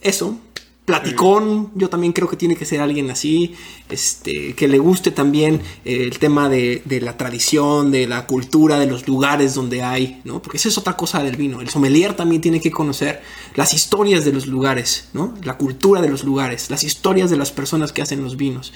[0.00, 0.38] Eso,
[0.84, 3.54] platicón, yo también creo que tiene que ser alguien así,
[3.88, 8.86] este, que le guste también eh, el tema de, la tradición, de la cultura, de
[8.86, 10.42] los lugares donde hay, ¿no?
[10.42, 11.62] Porque esa es otra cosa del vino.
[11.62, 13.22] El sommelier también tiene que conocer
[13.54, 15.34] las historias de los lugares, ¿no?
[15.42, 18.74] La cultura de los lugares, las historias de las personas que hacen los vinos.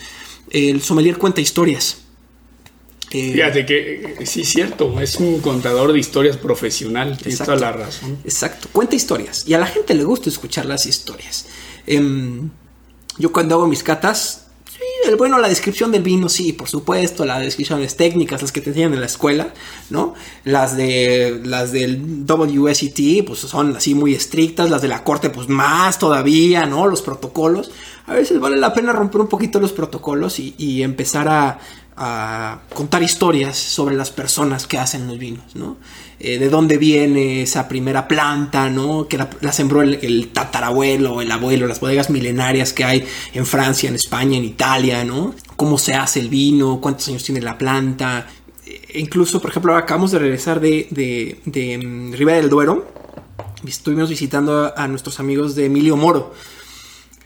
[0.51, 1.99] El sommelier cuenta historias.
[3.11, 7.57] Eh, Fíjate que eh, sí es cierto, es un contador de historias profesional, tienes toda
[7.57, 8.19] la razón.
[8.25, 11.47] Exacto, cuenta historias y a la gente le gusta escuchar las historias.
[11.89, 12.51] Em,
[13.17, 17.41] yo cuando hago mis catas, sí, bueno, la descripción del vino, sí, por supuesto, las
[17.41, 19.55] descripciones técnicas, las que te enseñan en la escuela,
[19.89, 20.15] ¿no?
[20.45, 25.49] Las de las del WSET, pues son así muy estrictas, las de la corte, pues
[25.49, 26.87] más todavía, ¿no?
[26.87, 27.71] Los protocolos.
[28.07, 31.59] A veces vale la pena romper un poquito los protocolos y empezar a,
[31.99, 35.77] a contar historias sobre las personas que hacen los vinos, ¿no?
[36.21, 39.07] Eh, de dónde viene esa primera planta, ¿no?
[39.07, 43.95] Que la, sembró el, tatarabuelo, el abuelo, las bodegas milenarias que hay en Francia, en
[43.95, 45.35] España, en Italia, ¿no?
[45.57, 48.27] Cómo se hace el vino, cuántos años tiene la planta.
[48.67, 50.89] E incluso, por ejemplo, acabamos de regresar de,
[51.45, 52.87] de, mm, Ribera del Duero.
[53.67, 56.33] Estuvimos visitando a nuestros amigos de Emilio Moro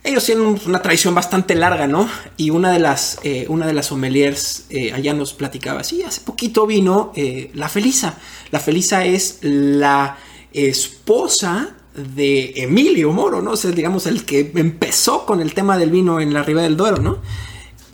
[0.04, 2.08] ellos tienen una tradición bastante larga, ¿no?
[2.36, 6.22] Y una de las, eh, una de las sommeliers eh, allá nos platicaba, sí, hace
[6.22, 8.18] poquito vino eh, la Felisa.
[8.50, 10.18] La Felisa es la
[10.52, 13.52] esposa de Emilio Moro, ¿no?
[13.52, 16.98] O digamos, el que empezó con el tema del vino en la Ribera del Duero,
[16.98, 17.18] ¿no?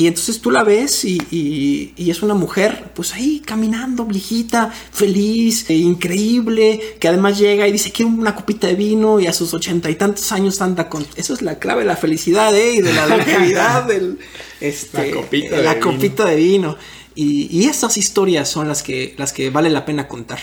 [0.01, 5.75] Y entonces tú la ves y, es una mujer, pues ahí caminando, viejita, feliz, e
[5.75, 9.91] increíble, que además llega y dice, quiero una copita de vino y a sus ochenta
[9.91, 11.05] y tantos años anda con...
[11.17, 12.75] Eso es la clave de la felicidad, ¿eh?
[12.77, 14.21] Y de la longevidad del...
[14.61, 15.87] Este, la copita, de, la vino.
[15.87, 16.77] copita de vino.
[17.17, 20.39] Y, esas historias son las que, las que vale la pena contar.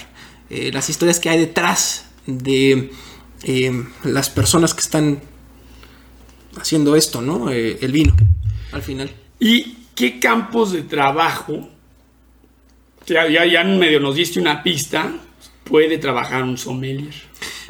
[0.50, 2.92] Eh, las historias que hay detrás de
[3.44, 5.22] eh, las personas que están
[6.58, 7.50] haciendo esto, ¿no?
[7.50, 8.14] Eh, el vino,
[8.74, 9.25] al final.
[9.40, 11.70] ¿Y qué campos de trabajo,
[13.06, 15.12] ya, ya, ya medio nos diste una pista,
[15.64, 17.14] puede trabajar un sommelier?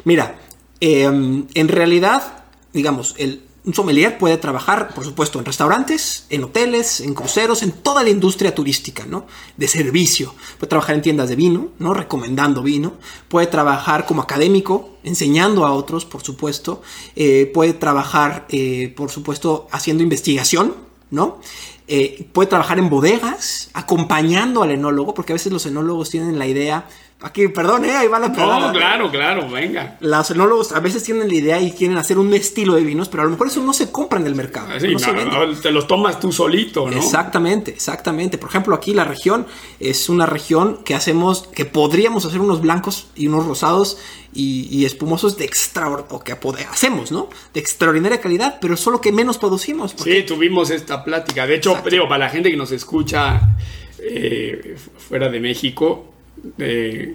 [0.04, 0.38] Mira,
[0.80, 7.00] em, en realidad, digamos, el, un sommelier puede trabajar, por supuesto, en restaurantes, en hoteles,
[7.00, 9.26] en cruceros, en toda la industria turística, ¿no?
[9.56, 10.32] De servicio.
[10.58, 11.92] Puede trabajar en tiendas de vino, ¿no?
[11.92, 12.94] Recomendando vino.
[13.26, 16.80] Puede trabajar como académico, enseñando a otros, por supuesto.
[17.16, 21.40] Eh, puede trabajar, eh, por supuesto, haciendo investigación, ¿no?
[21.88, 26.46] Eh, puede trabajar en bodegas, acompañando al enólogo, porque a veces los enólogos tienen la
[26.46, 26.86] idea.
[27.22, 27.96] Aquí, perdón, ¿eh?
[27.96, 29.96] ahí va la No, claro, claro, venga.
[30.00, 33.22] Los enólogos a veces tienen la idea y quieren hacer un estilo de vinos, pero
[33.22, 34.68] a lo mejor eso no se compra en el mercado.
[34.68, 36.96] no te los tomas tú solito, ¿no?
[36.98, 38.36] Exactamente, exactamente.
[38.36, 39.46] Por ejemplo, aquí la región
[39.80, 43.96] es una región que hacemos, que podríamos hacer unos blancos y unos rosados
[44.34, 46.32] y, espumosos de extraordinaria, que
[46.70, 47.30] hacemos, ¿no?
[47.54, 49.94] De extraordinaria calidad, pero solo que menos producimos.
[49.96, 51.46] Sí, tuvimos esta plática.
[51.46, 53.56] De hecho, digo, para la gente que nos escucha
[53.98, 56.12] eh, fuera de México,
[56.58, 57.14] eh,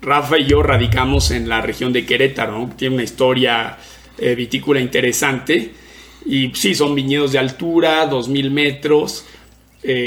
[0.00, 2.74] Rafa y yo radicamos en la región de Querétaro, ¿no?
[2.76, 3.78] Tiene una historia
[4.18, 5.72] eh, vitícola interesante.
[6.26, 9.26] Y sí, son viñedos de altura, 2000 metros.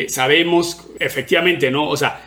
[0.07, 1.89] sabemos, efectivamente, ¿no?
[1.89, 2.21] O sea,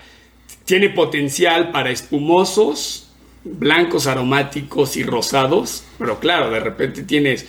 [0.68, 3.08] tiene potencial para espumosos,
[3.42, 7.46] blancos aromáticos y rosados, pero claro, de repente tienes,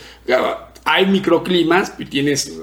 [0.85, 2.57] hay microclimas y tienes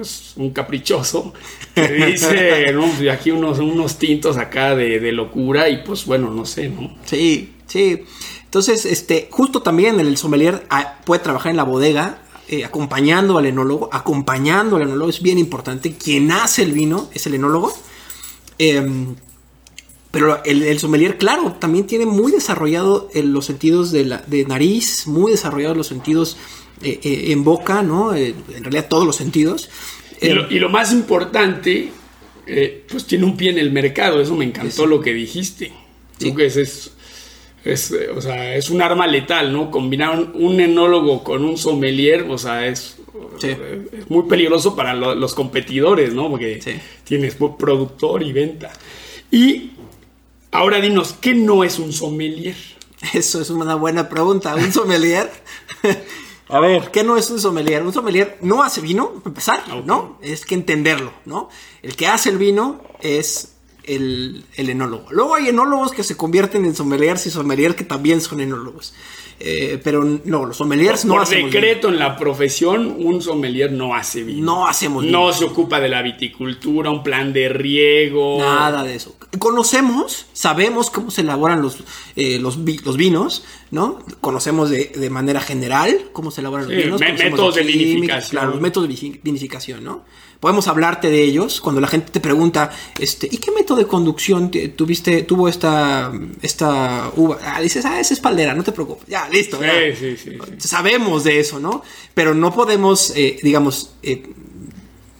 [0.00, 1.34] pues, un caprichoso
[1.74, 6.46] que dice, no, pues, aquí unos, unos tintos acá de, locura y pues bueno, no
[6.46, 6.96] sé, ¿no?
[7.04, 8.04] Sí, sí.
[8.44, 13.44] Entonces, este, justo también el sommelier ah, puede trabajar en la bodega eh, acompañando al
[13.44, 15.94] enólogo, acompañando al enólogo, es bien importante.
[15.94, 17.72] Quien hace el vino es el enólogo.
[18.56, 19.16] Em,
[20.10, 25.30] pero el, sommelier, claro, también tiene muy desarrollado los sentidos de, la, de nariz, muy
[25.30, 26.38] desarrollados los sentidos
[26.82, 28.14] eh, eh, en boca, ¿no?
[28.14, 29.70] en realidad todos los sentidos.
[30.20, 31.90] Y lo, más importante,
[32.88, 35.72] pues tiene un pie en el mercado, eso me encantó lo que dijiste.
[36.18, 36.34] Sí.
[36.34, 36.56] que es,
[37.64, 39.70] es, o sea, es un arma letal, ¿no?
[39.70, 42.96] Combinar un, enólogo con un sommelier, o sea, es,
[44.08, 46.28] muy peligroso para los competidores, ¿no?
[46.30, 46.60] Porque
[47.04, 48.70] tienes productor y venta.
[49.30, 49.72] Y
[50.50, 52.56] ahora dinos, ¿qué no es un sommelier?
[53.14, 54.54] Eso es una buena pregunta.
[54.54, 55.30] ¿Un sommelier?
[56.50, 57.82] A ver, ¿qué no es un sommelier?
[57.82, 60.18] Un sommelier no hace vino, para empezar, ¿no?
[60.22, 61.48] Es que entenderlo, ¿no?
[61.82, 65.06] El que hace el vino es el, enólogo.
[65.10, 68.94] Luego hay enólogos que se convierten en sommeliers y sommeliers que también son enólogos.
[69.42, 74.22] Eh, pero no, los sommeliers no Por decreto en la profesión, un sommelier no hace
[74.22, 74.44] vino.
[74.44, 75.18] No hacemos vino.
[75.18, 78.38] No se ocupa de la viticultura, un plan de riego.
[78.38, 79.16] Nada de eso.
[79.38, 81.78] Conocemos, sabemos cómo se elaboran los,
[82.16, 83.98] eh, los, los, vinos, ¿no?
[84.20, 87.00] Conocemos de, manera general cómo se elaboran los vinos.
[87.00, 88.30] métodos de, vinificación.
[88.30, 90.04] Claro, los métodos de vinificación, ¿no?
[90.40, 94.50] podemos hablarte de ellos cuando la gente te pregunta, este, ¿y qué método de conducción
[94.74, 97.38] tuviste, tuvo esta, esta uva?
[97.44, 99.06] Ah, dices, ah, es espaldera, no te preocupes.
[99.06, 99.58] Ya, listo.
[99.60, 101.82] Sí, sí, sí, Sabemos de eso, ¿no?
[102.14, 104.22] Pero no podemos, eh, digamos, eh,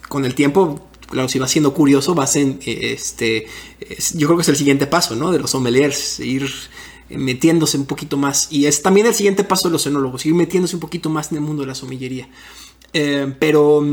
[0.09, 3.45] con el tiempo, claro, si vas siendo curioso, vas en, eh, este,
[4.15, 5.31] yo creo que es el siguiente paso, ¿no?
[5.31, 6.51] De los sommeliers, ir
[7.17, 8.47] metiéndose un poquito más.
[8.51, 11.37] Y es también el siguiente paso de los enólogos, ir metiéndose un poquito más en
[11.37, 12.29] el mundo de la somillería.
[13.39, 13.83] pero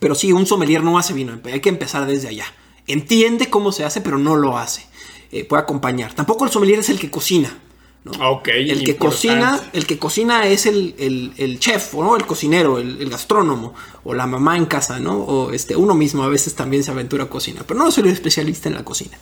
[0.00, 2.46] pero sí, un sommelier no hace vino, hay que empezar desde allá.
[2.86, 4.86] Entiende cómo se hace, pero no lo hace.
[5.32, 6.12] Eh, puede acompañar.
[6.14, 7.58] Tampoco el sommelier es el que cocina.
[8.04, 8.12] ¿no?
[8.20, 12.16] Ah, el que cocina, el que cocina es el, el, chef, ¿no?
[12.16, 15.16] El cocinero, el, gastrónomo, o la mamá en casa, ¿no?
[15.16, 17.62] O este, uno mismo a veces también se aventura a cocina.
[17.66, 19.16] Pero no soy el especialista en la cocina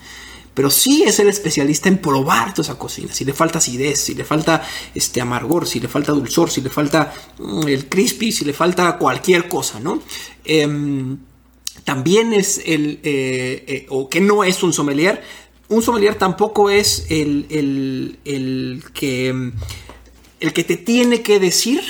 [0.54, 3.12] pero sí es el especialista en probar toda esa cocina.
[3.12, 4.62] Si le falta acidez, si le falta
[4.94, 8.98] este amargor, si le falta dulzor, si le falta mm, el crispy, si le falta
[8.98, 10.02] cualquier cosa, ¿no?
[10.44, 11.18] Em,
[11.84, 15.22] también es el, eh, eh, o que no es un sommelier.
[15.68, 19.52] Un sommelier tampoco es el, el, el que,
[20.40, 21.80] el que te tiene que decir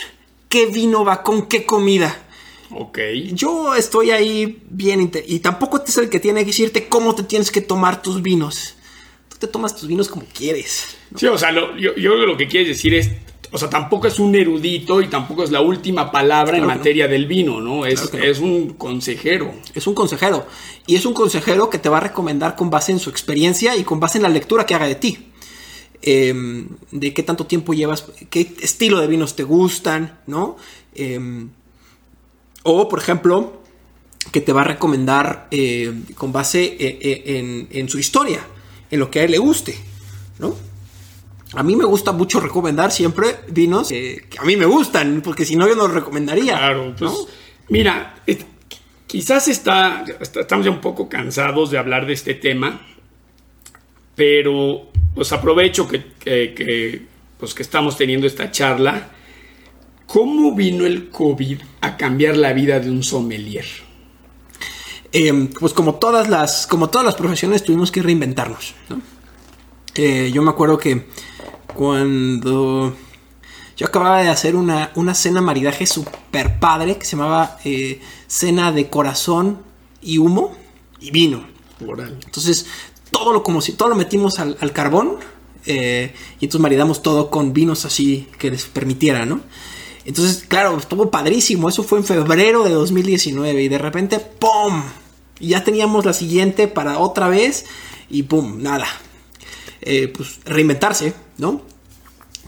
[0.48, 2.26] qué vino va con qué comida.
[2.74, 2.98] Ok.
[3.32, 5.10] Yo estoy ahí bien.
[5.26, 8.74] Y tampoco es el que tiene que decirte cómo te tienes que tomar tus vinos.
[9.28, 10.96] Tú te tomas tus vinos como quieres.
[11.16, 13.10] Sí, o sea, yo, yo lo que quieres decir es
[13.54, 17.26] o sea, tampoco es un erudito y tampoco es la última palabra en materia del
[17.26, 17.84] vino, ¿no?
[17.84, 19.52] Es, es, un consejero.
[19.74, 20.46] Es un consejero.
[20.86, 23.84] Y es un consejero que te va a recomendar con base en su experiencia y
[23.84, 25.18] con base en la lectura que haga de ti.
[26.00, 30.56] Em, de qué tanto tiempo llevas, qué estilo de vinos te gustan, ¿no?
[30.94, 31.50] Em,
[32.62, 33.62] o, por ejemplo,
[34.30, 38.40] que te va a recomendar eh, con base eh, eh, en, su historia,
[38.90, 39.76] en lo que a él le guste,
[40.38, 40.54] ¿no?
[41.54, 45.54] A mí me gusta mucho recomendar siempre vinos que a mí me gustan, porque si
[45.54, 46.56] no yo no los recomendaría.
[46.56, 47.12] Claro, pues
[47.68, 48.14] mira,
[49.06, 52.80] quizás está, estamos ya un poco cansados de hablar de este tema,
[54.14, 57.06] pero pues aprovecho que, que,
[57.38, 59.10] pues, que estamos teniendo esta charla
[60.12, 63.64] ¿Cómo vino el COVID a cambiar la vida de un sommelier?
[65.10, 68.74] Em, pues como todas las, como todas las profesiones tuvimos que reinventarnos.
[69.94, 71.06] Eh, yo me acuerdo que
[71.74, 72.94] cuando
[73.74, 78.70] yo acababa de hacer una, una cena maridaje super padre que se llamaba eh, cena
[78.70, 79.62] de corazón
[80.02, 80.54] y humo
[81.00, 81.46] y vino.
[81.80, 82.66] Entonces
[83.10, 85.16] todo lo como si todo lo metimos al, carbón
[85.64, 89.40] eh, y entonces maridamos todo con vinos así que les permitiera, ¿no?
[90.04, 91.68] Entonces, claro, estuvo padrísimo.
[91.68, 94.82] Eso fue en febrero de 2019 y de repente, ¡pum!
[95.40, 97.66] ya teníamos la siguiente para otra vez
[98.08, 98.62] y ¡pum!
[98.62, 98.86] Nada.
[99.80, 101.62] Eh, pues reinventarse, ¿no?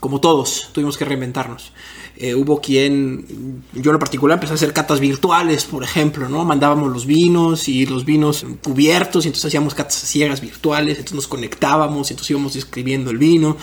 [0.00, 1.72] Como todos, tuvimos que reinventarnos.
[2.16, 6.44] Eh, hubo quien, yo en particular, empecé a hacer catas virtuales, por ejemplo, ¿no?
[6.44, 11.27] Mandábamos los vinos y los vinos cubiertos y entonces hacíamos catas ciegas virtuales, entonces nos
[11.27, 13.57] conectábamos y entonces íbamos escribiendo el vino.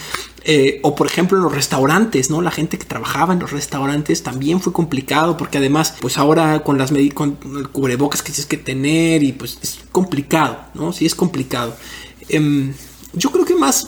[0.43, 2.41] Eh, o por ejemplo en los restaurantes, ¿no?
[2.41, 6.77] La gente que trabajaba en los restaurantes también fue complicado porque además, pues ahora con
[6.77, 10.91] las con el cubrebocas que tienes que tener y pues es complicado, ¿no?
[10.91, 11.73] Sí es complicado.
[12.27, 12.73] Em,
[13.13, 13.87] yo creo que más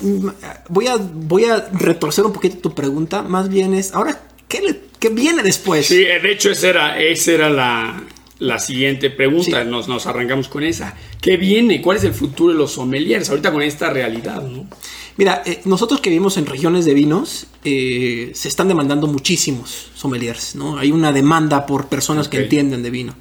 [0.70, 5.44] voy a voy a retorcer un poquito tu pregunta, más bien es ahora ¿Qué, viene
[5.44, 5.88] después?
[5.88, 9.64] Sí, de hecho esa era, esa era la, siguiente pregunta.
[9.64, 10.96] Nos, nos arrancamos con esa.
[11.22, 11.82] ¿Qué viene?
[11.82, 14.42] ¿Cuál es el futuro de los sommeliers ahorita con esta realidad?
[14.42, 14.68] ¿no?
[15.16, 20.56] Mira, eh, nosotros que vivimos en regiones de vinos, eh, se están demandando muchísimos sommeliers,
[20.56, 20.78] ¿no?
[20.78, 23.16] Hay una demanda por personas que entienden de vino.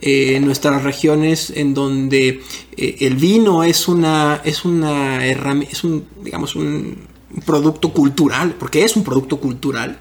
[0.00, 2.42] Eh, en nuestras regiones en donde
[2.76, 7.06] el vino es una, es una herramienta, es un, digamos, un
[7.44, 9.98] producto cultural, porque es un producto cultural,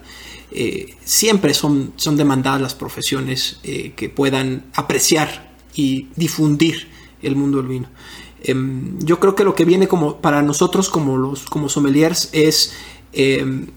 [1.03, 6.87] siempre son, son demandadas las profesiones que puedan apreciar y difundir
[7.21, 7.89] el mundo del vino.
[8.43, 12.73] Em, yo creo que lo que viene como para nosotros como los como sommeliers es
[13.11, 13.67] em,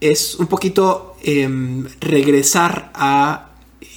[0.00, 3.50] es un poquito em, regresar a,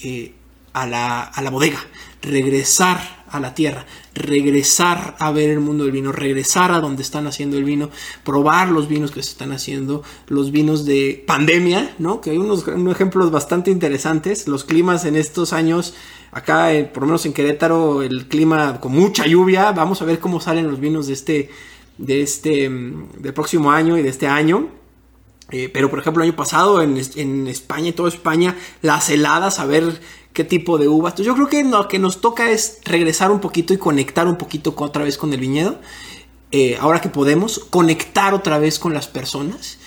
[0.04, 0.34] eh,
[0.74, 1.80] a, la, a la bodega,
[2.24, 7.26] regresar a la tierra, regresar a ver el mundo del vino, regresar a donde están
[7.28, 7.90] haciendo el vino,
[8.24, 12.22] probar los vinos que se están haciendo, los vinos de pandemia, ¿no?
[12.22, 14.48] Que hay unos, ejemplos bastante interesantes.
[14.48, 15.94] Los climas en estos años
[16.34, 19.72] Acá, eh, por lo menos en Querétaro, el clima con mucha lluvia.
[19.72, 21.52] Vamos a ver cómo salen los vinos de este,
[22.00, 24.70] de este, mm, del próximo año y de este año.
[25.52, 26.98] Eh, pero, por ejemplo, el año pasado en,
[27.48, 30.02] España y toda España, las heladas, a ver
[30.34, 31.16] qué tipo de uvas.
[31.16, 34.74] Yo creo que lo que nos toca es regresar un poquito y conectar un poquito
[34.78, 35.80] otra vez con el viñedo.
[36.52, 39.78] Eh, ahora que podemos, conectar otra vez con las personas.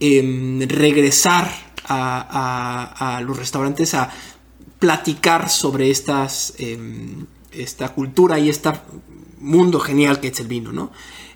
[0.00, 1.50] Em, regresar
[1.86, 4.10] a, los restaurantes a
[4.78, 5.90] platicar sobre
[6.58, 8.70] em, esta cultura y este
[9.38, 10.90] mundo genial que es el vino, ¿no?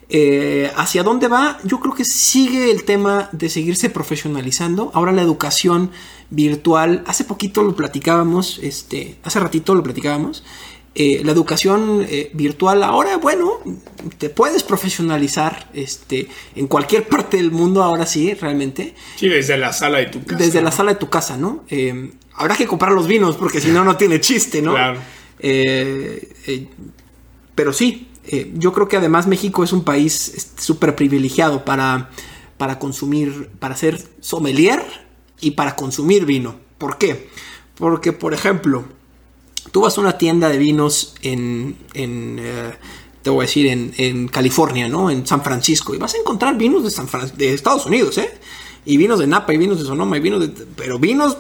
[0.09, 1.59] Eh, ¿Hacia dónde va?
[1.65, 4.91] Yo creo que sigue el tema de seguirse profesionalizando.
[4.95, 5.91] Ahora la educación
[6.31, 10.45] virtual, hace poquito lo platicábamos, este, hace ratito lo platicábamos.
[10.95, 13.61] Eh, la educación eh, virtual ahora, bueno,
[14.19, 18.95] te puedes profesionalizar este, en cualquier parte del mundo, ahora sí, realmente.
[19.17, 20.43] Sí, desde la sala de tu casa.
[20.43, 21.65] Desde la sala de tu casa, ¿no?
[21.69, 24.73] Em, habrá que comprar los vinos porque si no, no tiene chiste, ¿no?
[24.73, 24.99] Claro.
[25.41, 26.69] Eh, eh,
[27.55, 32.11] pero sí, eh, yo creo que además México es un país súper privilegiado para,
[32.57, 35.08] para consumir, para ser sommelier
[35.41, 36.57] y para consumir vino.
[36.79, 37.29] ¿Por qué?
[37.77, 38.85] Porque, por ejemplo,
[39.73, 42.41] tú vas a una tienda de vinos en, en
[43.23, 45.11] te voy a decir, en, en, California, ¿no?
[45.11, 48.31] En San Francisco, y vas a encontrar vinos de, San de Estados Unidos, ¿eh?
[48.85, 50.49] Y vinos de Napa, y vinos de Sonoma, y vinos de...
[50.77, 51.37] Pero vinos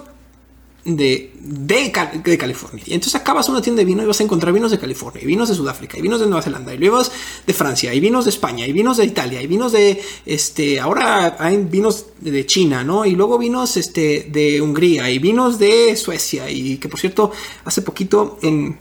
[0.97, 1.93] de, de,
[2.39, 2.83] California.
[2.87, 5.27] Y entonces acabas una tienda de vino y vas a encontrar vinos de California, y
[5.27, 7.13] vinos de Sudáfrica, y vinos de Nueva Zelanda, y vinos
[7.47, 11.37] de Francia, y vinos de España, y vinos de Italia, y vinos de, este, ahora
[11.39, 13.05] hay vinos de China, ¿no?
[13.05, 17.33] Y luego vinos, este, de Hungría, y vinos de Suecia, y que por cierto,
[17.65, 18.79] hace poquito en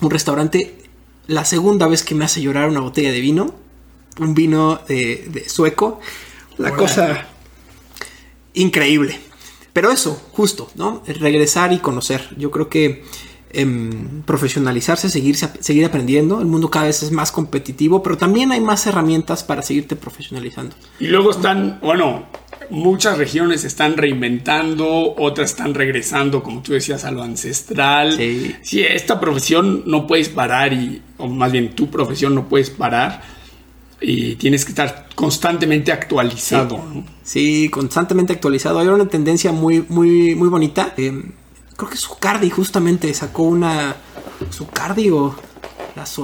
[0.00, 0.74] un restaurante,
[1.28, 3.54] la segunda vez que me hace llorar una botella de vino,
[4.18, 6.00] un vino de, sueco,
[6.58, 7.28] la cosa
[8.54, 9.20] increíble.
[9.74, 11.02] Pero eso, justo, ¿no?
[11.04, 12.28] Regresar y conocer.
[12.38, 13.02] Yo creo que
[13.50, 16.40] em, profesionalizarse, seguir, seguir aprendiendo.
[16.40, 20.76] El mundo cada vez es más competitivo, pero también hay más herramientas para seguirte profesionalizando.
[21.00, 22.26] Y luego están, bueno,
[22.70, 28.12] muchas regiones están reinventando, otras están regresando, como tú decías, a lo ancestral.
[28.16, 28.54] Sí.
[28.62, 33.33] sí, esta profesión no puedes parar y, o más bien tu profesión no puedes parar
[34.06, 36.82] y tienes que estar constantemente actualizado.
[37.22, 38.78] Sí, constantemente actualizado.
[38.78, 40.92] Hay una tendencia muy, muy, muy bonita.
[40.96, 41.24] Eh,
[41.76, 43.96] creo que Zucardi justamente sacó una.
[44.52, 45.34] Zucardi o.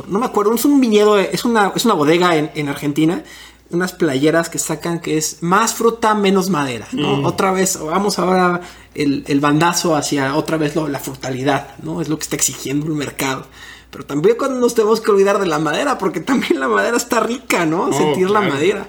[0.08, 0.54] no me acuerdo.
[0.54, 3.22] Es un viñedo, es una, es una bodega en, Argentina.
[3.70, 6.88] Unas playeras que sacan que es más fruta, menos madera.
[6.90, 7.24] Mm.
[7.24, 8.62] Otra vez, vamos ahora
[8.96, 12.00] el, el bandazo hacia otra vez la frutalidad, ¿no?
[12.02, 13.46] Es lo que está exigiendo el mercado.
[13.90, 17.20] Pero también cuando nos tenemos que olvidar de la madera, porque también la madera está
[17.20, 17.86] rica, ¿no?
[17.86, 18.88] Oh, Sentir la madera.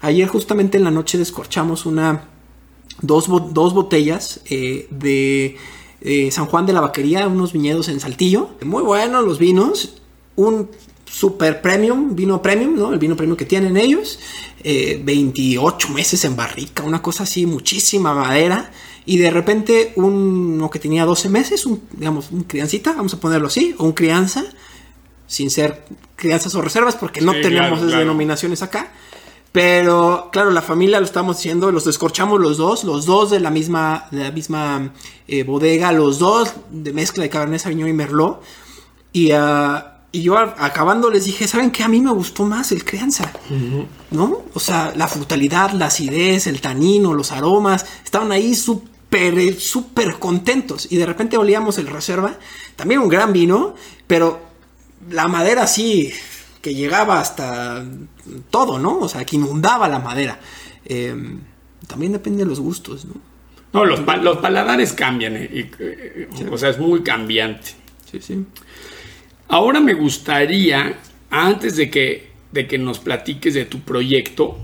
[0.00, 2.24] Ayer justamente en la noche descorchamos una,
[3.02, 5.56] dos, dos botellas eh, de
[6.00, 8.50] eh, San Juan de la Vaquería, unos viñedos en Saltillo.
[8.62, 9.96] Muy buenos los vinos.
[10.36, 10.70] Un
[11.04, 12.92] super premium, vino premium, ¿no?
[12.92, 14.18] El vino premium que tienen ellos.
[14.62, 18.70] 28 eh, meses en barrica, una cosa así, muchísima madera.
[19.06, 23.48] Y de repente uno que tenía 12 meses, un, digamos, un criancita, vamos a ponerlo
[23.48, 24.44] así, o un crianza,
[25.26, 25.84] sin ser
[26.16, 28.92] crianzas o reservas, porque no tenemos esas denominaciones acá.
[29.52, 33.50] Pero claro, la familia lo estamos haciendo, los descorchamos los dos, los dos de la
[33.50, 34.92] misma, de la misma
[35.26, 38.42] eh, bodega, los dos de mezcla de Cabernet Sauvignon y Merlot.
[39.12, 41.84] Y, ah, y yo acabando les dije, ¿saben qué?
[41.84, 43.32] A mí me gustó más el crianza,
[44.10, 44.42] ¿no?
[44.54, 48.90] O sea, la frutalidad, la acidez, el tanino, los aromas, estaban ahí súper
[49.58, 50.90] súper contentos.
[50.90, 52.34] Y de repente olíamos el reserva,
[52.76, 53.74] también un gran vino,
[54.06, 54.40] pero
[55.10, 56.12] la madera sí,
[56.60, 57.84] que llegaba hasta
[58.50, 58.98] todo, ¿no?
[58.98, 60.38] O sea, que inundaba la madera.
[60.84, 61.40] Em,
[61.86, 63.14] también depende de los gustos, ¿no?
[63.72, 67.70] No, los, los paladares cambian, eh, eh, o sea, es muy cambiante.
[68.10, 68.44] Sí, sí.
[69.50, 70.98] Ahora me gustaría,
[71.28, 74.58] antes de que de que nos platiques de tu proyecto,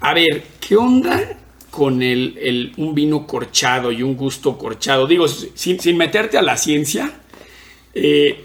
[0.00, 1.38] a ver, ¿qué onda
[1.70, 5.06] con el, un vino corchado y un gusto corchado?
[5.06, 7.12] Digo, sin, meterte a la ciencia,
[7.94, 8.44] eh,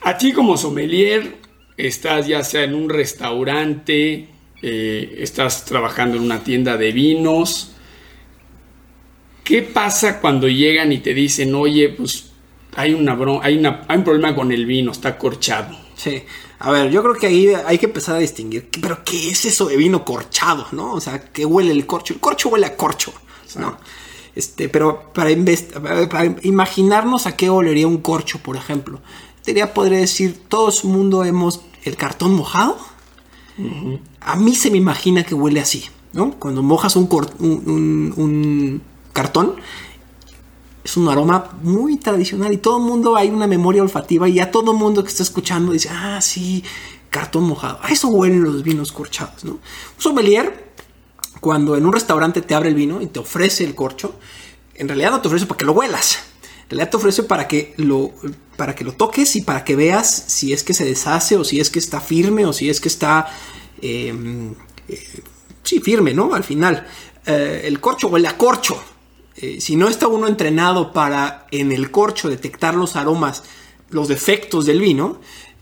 [0.00, 1.36] a ti como sommelier,
[1.76, 4.28] estás ya sea en un restaurante,
[4.62, 7.72] eh, estás trabajando en una tienda de vinos.
[9.44, 12.31] ¿Qué pasa cuando llegan y te dicen, oye, pues
[12.76, 15.76] hay, una, hay, una, hay un problema con el vino, está corchado?
[15.94, 16.22] Sí,
[16.58, 19.66] a ver, yo creo que ahí hay que empezar a distinguir, pero ¿qué es eso
[19.66, 20.94] de vino corchado, no?
[20.94, 22.14] O sea, ¿qué huele el corcho?
[22.14, 23.12] El corcho huele a corcho,
[23.56, 23.76] ¿no?
[24.34, 25.28] Este, pero para,
[26.08, 29.00] para imaginarnos a qué olería un corcho, por ejemplo,
[29.42, 32.78] Sería, podría decir, todo el mundo hemos el cartón mojado.
[34.20, 36.30] A mí se me imagina que huele así, ¿no?
[36.38, 37.08] Cuando mojas un,
[37.40, 39.56] un, cartón,
[40.84, 44.50] es un aroma muy tradicional y todo el mundo hay una memoria olfativa y a
[44.50, 46.64] todo el mundo que está escuchando dice, ah, sí,
[47.10, 47.78] cartón mojado.
[47.82, 49.52] A eso huelen los vinos corchados, ¿no?
[49.52, 49.60] Un
[49.98, 50.72] sommelier,
[51.40, 54.14] cuando en un restaurante te abre el vino y te ofrece el corcho,
[54.74, 56.18] en realidad no te ofrece para que lo huelas
[56.72, 58.12] realidad te ofrece para que lo
[58.56, 61.60] para que lo toques y para que veas si es que se deshace o si
[61.60, 63.28] es que está firme o si es que está
[63.82, 64.54] em,
[64.88, 65.22] eh,
[65.62, 66.86] sí firme no al final
[67.26, 68.82] eh, el corcho huele a corcho
[69.36, 73.44] eh, si no está uno entrenado para en el corcho detectar los aromas
[73.90, 75.20] los defectos del vino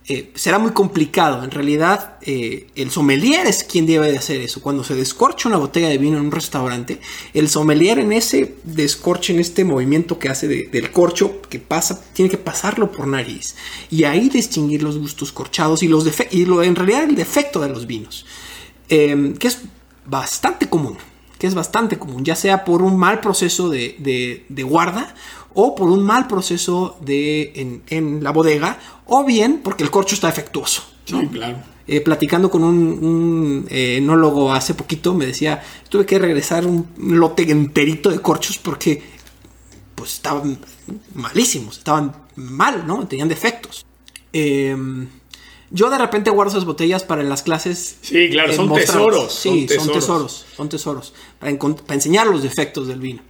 [0.08, 1.44] eh, será muy complicado.
[1.44, 4.60] En realidad, eh, el sommelier es quien debe de hacer eso.
[4.60, 7.00] Cuando se descorcha una botella de vino en un restaurante,
[7.32, 12.28] el sommelier en ese descorche, en este movimiento que hace del corcho, que pasa, tiene
[12.28, 13.54] que pasarlo por nariz.
[13.88, 17.68] Y ahí distinguir los gustos corchados y, los y lo, en realidad el defecto de
[17.68, 18.26] los vinos.
[18.88, 19.58] Que es
[20.06, 20.98] bastante común.
[21.40, 23.96] Que es bastante común, ya sea por un mal proceso de,
[24.48, 25.14] de guarda
[25.54, 30.28] o por un mal proceso de, en, la bodega, o bien porque el corcho está
[30.28, 30.82] defectuoso.
[31.04, 31.58] Sí, claro.
[31.86, 37.50] Eh, platicando con un, eh, enólogo hace poquito, me decía, tuve que regresar un lote
[37.50, 39.02] enterito de corchos porque
[39.96, 40.58] pues estaban
[41.14, 43.06] malísimos, estaban mal, ¿no?
[43.08, 43.84] Tenían defectos.
[44.32, 45.08] Em,
[45.70, 47.96] yo de repente guardo esas botellas para las clases.
[48.02, 49.32] Sí, claro, son tesoros.
[49.32, 50.46] Sí, son tesoros.
[50.56, 53.22] son tesoros, para, para enseñar los defectos del vino.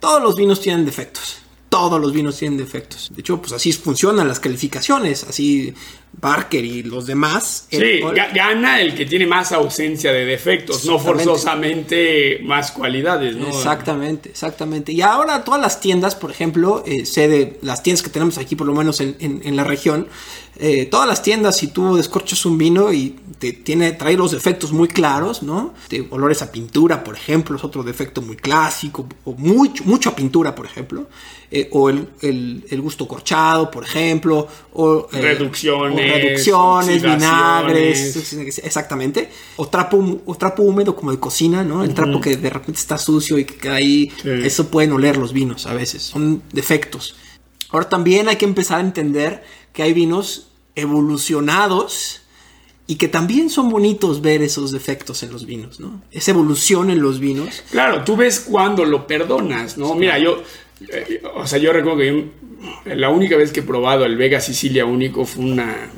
[0.00, 3.10] Todos los vinos tienen defectos todos los vinos tienen defectos.
[3.14, 5.24] De hecho, pues así funcionan las calificaciones.
[5.24, 5.72] Así
[6.20, 7.66] Barker y los demás.
[7.70, 8.00] Sí,
[8.34, 13.48] gana el que tiene más ausencia de defectos, no forzosamente más cualidades, ¿no?
[13.48, 14.92] Exactamente, exactamente.
[14.92, 18.54] Y ahora todas las tiendas, por ejemplo, eh, sé de las tiendas que tenemos aquí,
[18.54, 20.08] por lo menos en, la región,
[20.56, 24.70] eh, todas las tiendas, si tú descorchas un vino y te tiene, trae los defectos
[24.70, 25.72] muy claros, ¿no?
[25.88, 30.54] De olores a pintura, por ejemplo, es otro defecto muy clásico, o mucho, mucho pintura,
[30.54, 31.08] por ejemplo,
[31.50, 39.30] eh, o el, gusto corchado, por ejemplo, o reducciones reducciones, vinagres, exactamente.
[39.56, 41.82] O trapo, o trapo húmedo como de cocina, ¿no?
[41.82, 44.12] El trapo que de repente está sucio y que queda ahí.
[44.22, 47.16] Eso pueden oler los vinos a veces, son defectos.
[47.72, 49.42] Ahora también hay que empezar a entender
[49.72, 52.22] que hay vinos evolucionados
[52.86, 56.02] y que también son bonitos ver esos defectos en los vinos, ¿no?
[56.10, 57.62] Esa evolución en los vinos.
[57.70, 59.94] Claro, tú ves cuando lo perdonas, ¿no?
[59.94, 60.42] Mira, yo,
[60.92, 62.30] eh, o sea, yo recuerdo que
[62.96, 65.90] la única vez que he probado el Vega Sicilia único fue una,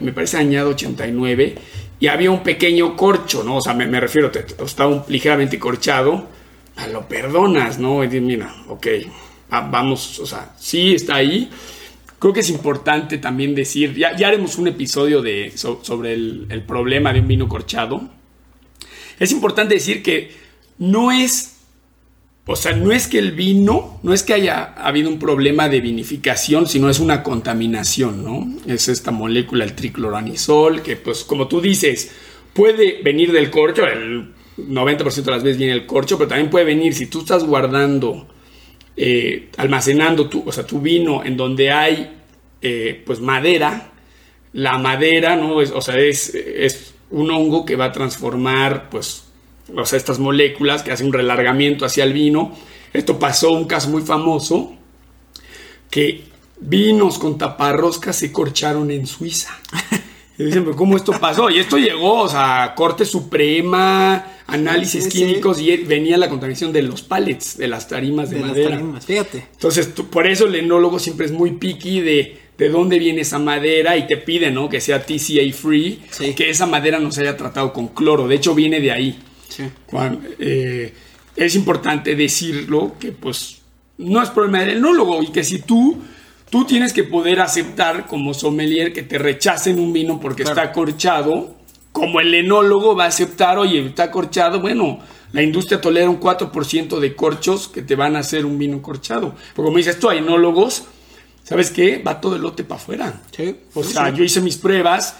[0.00, 1.54] me parece añado 89,
[2.02, 3.58] y había un pequeño corcho, ¿no?
[3.58, 4.32] O sea, me, refiero,
[4.64, 6.26] estaba ligeramente corchado,
[6.74, 8.02] a lo perdonas, ¿no?
[8.02, 8.86] Y dices, mira, ok,
[9.48, 11.48] vamos, o sea, sí está ahí.
[12.22, 16.62] Creo que es importante también decir, ya, ya haremos un episodio de, sobre el, el
[16.62, 18.08] problema de un vino corchado.
[19.18, 20.30] Es importante decir que
[20.78, 21.56] no es
[22.46, 25.80] o sea, no es que el vino, no es que haya habido un problema de
[25.80, 28.54] vinificación, sino es una contaminación, ¿no?
[28.68, 32.12] Es esta molécula, el tricloranisol, que pues como tú dices,
[32.52, 36.66] puede venir del corcho, el 90% de las veces viene el corcho, pero también puede
[36.66, 38.28] venir si tú estás guardando,
[38.96, 42.12] eh, almacenando tu, o sea, tu vino en donde hay
[42.60, 43.92] eh, pues madera,
[44.52, 45.56] la madera, ¿no?
[45.56, 49.24] o sea, es, es un hongo que va a transformar pues
[49.74, 52.52] o sea, estas moléculas que hacen un relargamiento hacia el vino.
[52.92, 54.74] Esto pasó un caso muy famoso
[55.90, 56.24] que
[56.58, 59.58] vinos con taparroscas se corcharon en Suiza.
[60.38, 61.50] Y dicen, pero ¿cómo esto pasó?
[61.50, 67.02] Y esto llegó, o sea, Corte Suprema, análisis químicos y venía la contaminación de los
[67.02, 68.82] pallets, de las tarimas de, madera.
[69.04, 69.46] fíjate.
[69.52, 73.96] Entonces, por eso el enólogo siempre es muy picky de de dónde viene esa madera
[73.96, 74.68] y te pide, ¿no?
[74.68, 76.00] Que sea TCA free,
[76.36, 78.28] que esa madera no se haya tratado con cloro.
[78.28, 79.18] De hecho, viene de ahí.
[80.38, 80.94] Eh,
[81.34, 83.62] es importante decirlo que pues
[83.98, 85.98] no es problema del enólogo y que si tú
[86.50, 91.56] tú tienes que poder aceptar como sommelier que te rechacen un vino porque está corchado,
[91.92, 95.00] como el enólogo va a aceptar, oye, está corchado, bueno,
[95.32, 99.34] la industria tolera un 4% de corchos que te van a hacer un vino corchado.
[99.54, 100.84] Porque como dices tú, hay enólogos,
[101.44, 101.98] ¿sabes qué?
[101.98, 103.22] Va todo el lote para afuera.
[103.36, 104.16] Sí, O sea, sí.
[104.16, 105.16] yo hice mis pruebas,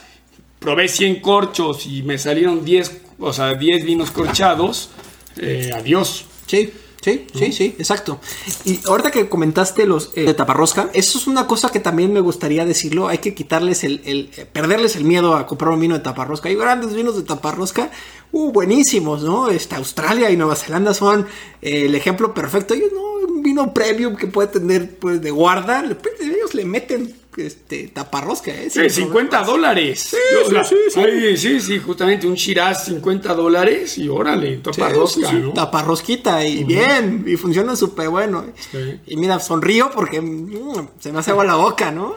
[0.59, 4.91] probé 100 corchos y me salieron 10, o sea, 10 vinos corchados.
[5.37, 6.27] eh, adiós.
[6.47, 8.19] Sí, sí, sí, sí, exacto.
[8.65, 12.21] Y ahorita que comentaste los eh, de taparrosca, eso es una cosa que también me
[12.21, 13.09] gustaría decirlo.
[13.09, 16.49] Hay que quitarles el, el- eh, perderles el miedo a comprar un vino de taparrosca.
[16.49, 17.91] Hay grandes vinos de taparrosca,
[18.33, 19.51] uh, buenísimos, ¿no?
[19.51, 21.27] Este, Australia y Nueva Zelanda son
[21.61, 22.73] eh, el ejemplo perfecto.
[22.75, 23.03] Ellos no,
[23.35, 28.51] un vino premium que puede tener pues de guarda, pues, ellos le meten este taparrosca,
[28.51, 28.69] ¿eh?
[28.71, 30.01] Sí, Sin 50 dólares.
[30.01, 31.01] sí, O sea, sí, sí.
[31.01, 35.43] ay, sí, sí, justamente un Shiraz 50 dólares y órale, topa Sí, rosca, sí, sí,
[35.43, 35.53] ¿no?
[35.53, 38.45] Taparrosquita y bien, y funciona súper bueno.
[38.71, 39.01] Sí.
[39.07, 42.17] Y mira, sonrío porque mm, se me hace agua la boca, ¿no?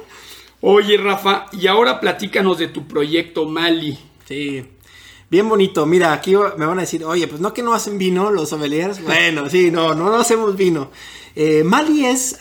[0.61, 3.97] Oye, Rafa, y ahora platícanos de tu proyecto Mali.
[4.27, 4.65] Sí.
[5.29, 5.85] Bien bonito.
[5.85, 9.01] Mira, aquí me van a decir, oye, pues no que no hacen vino los sommeliers.
[9.03, 10.91] Bueno, sí, no, no, no hacemos vino.
[11.35, 12.37] Eh, Mali es,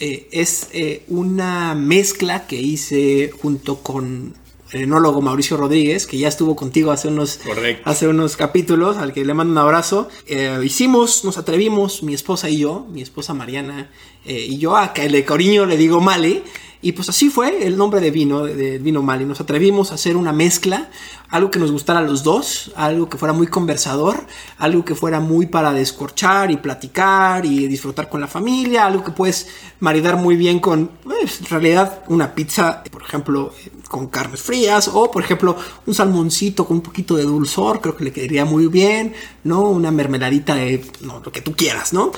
[0.00, 4.34] eh, es eh, una mezcla que hice junto con
[4.72, 7.88] el enólogo Mauricio Rodríguez, que ya estuvo contigo hace unos, Correcto.
[7.88, 10.08] hace unos capítulos, al que le mando un abrazo.
[10.26, 13.90] Eh, hicimos, nos atrevimos, mi esposa y yo, mi esposa Mariana
[14.24, 16.42] eh, y yo, a que le cariño le digo Mali.
[16.86, 19.24] Y pues así fue el nombre de vino, de, vino Mali.
[19.24, 20.88] Nos atrevimos a hacer una mezcla,
[21.30, 24.24] algo que nos gustara a los dos, algo que fuera muy conversador,
[24.58, 29.10] algo que fuera muy para descorchar y platicar y disfrutar con la familia, algo que
[29.10, 29.48] puedes
[29.80, 34.86] maridar muy bien con, pues, en realidad, una pizza, por ejemplo, eh, con carnes frías
[34.86, 35.56] o, por ejemplo,
[35.86, 39.12] un salmoncito con un poquito de dulzor, creo que le quedaría muy bien,
[39.42, 39.62] ¿no?
[39.62, 42.12] Una mermeladita de, no, lo que tú quieras, ¿no?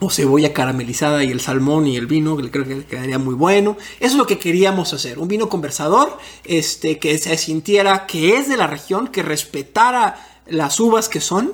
[0.00, 3.76] O cebolla caramelizada y el salmón y el vino, que creo que quedaría muy bueno.
[3.98, 8.48] Eso es lo que queríamos hacer, un vino conversador, este, que se sintiera que es
[8.48, 10.16] de la región, que respetara
[10.46, 11.52] las uvas que son.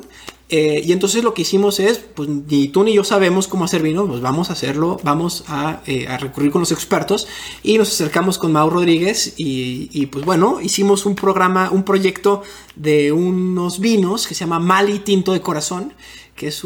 [0.48, 3.80] eh, y entonces lo que hicimos es, pues ni tú ni yo sabemos cómo hacer
[3.82, 7.26] vino, pues vamos a hacerlo, vamos a, eh, a recurrir con los expertos
[7.62, 12.42] y nos acercamos con Mau Rodríguez y, y, pues bueno, hicimos un programa, un proyecto
[12.76, 15.94] de unos vinos que se llama Mali Tinto de Corazón
[16.34, 16.62] que es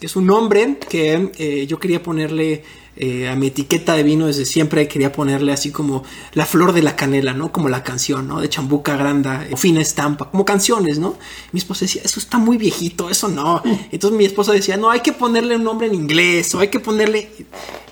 [0.00, 2.64] es un nombre que eh, yo quería ponerle
[3.00, 6.82] eh, a mi etiqueta de vino desde siempre, quería ponerle así como la flor de
[6.82, 7.52] la canela, ¿no?
[7.52, 8.40] Como la canción, ¿no?
[8.40, 11.16] De Chambuca Granda, o Fina Estampa, como canciones, ¿no?
[11.52, 13.62] Mi esposa decía, eso está muy viejito, eso no.
[13.92, 16.80] Entonces mi esposa decía, no, hay que ponerle un nombre en inglés, o hay que
[16.80, 17.30] ponerle...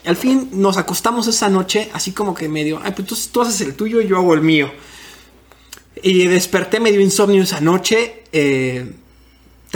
[0.04, 3.60] Al fin nos acostamos esa noche, así como que medio, ay, pues entonces tú haces
[3.60, 4.72] el tuyo y yo hago el mío.
[6.02, 8.92] Y desperté medio insomnio esa noche, eh,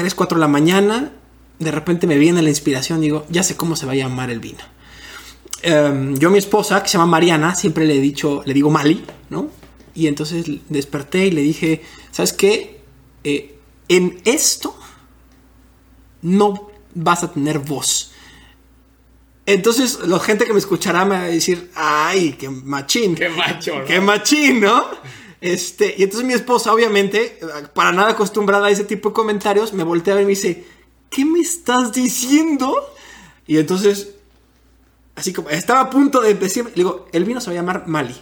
[0.01, 1.12] 3, 4 de la mañana,
[1.59, 4.40] de repente me viene la inspiración, digo, ya sé cómo se va a llamar el
[4.40, 4.61] vino.
[5.61, 8.70] Em, yo a mi esposa, que se llama Mariana, siempre le he dicho, le digo
[8.70, 9.51] Mali, ¿no?
[9.94, 11.82] Y entonces desperté y le dije,
[12.12, 12.80] ¿sabes qué?
[13.24, 14.74] Eh, en esto
[16.22, 18.12] no vas a tener voz.
[19.44, 23.16] Entonces la gente que me escuchará me va a decir, ay, qué machín.
[23.16, 23.84] Qué macho, ¿no?
[23.84, 24.82] Qué machín, ¿no?
[25.41, 27.38] Este, y entonces mi esposa, obviamente,
[27.72, 30.64] para nada acostumbrada a ese tipo de comentarios, me voltea a ver y me dice,
[31.09, 32.74] ¿qué me estás diciendo?
[33.47, 34.16] Y entonces,
[35.16, 37.88] así como, estaba a punto de decir, le digo, el vino se va a llamar
[37.88, 38.14] Mali.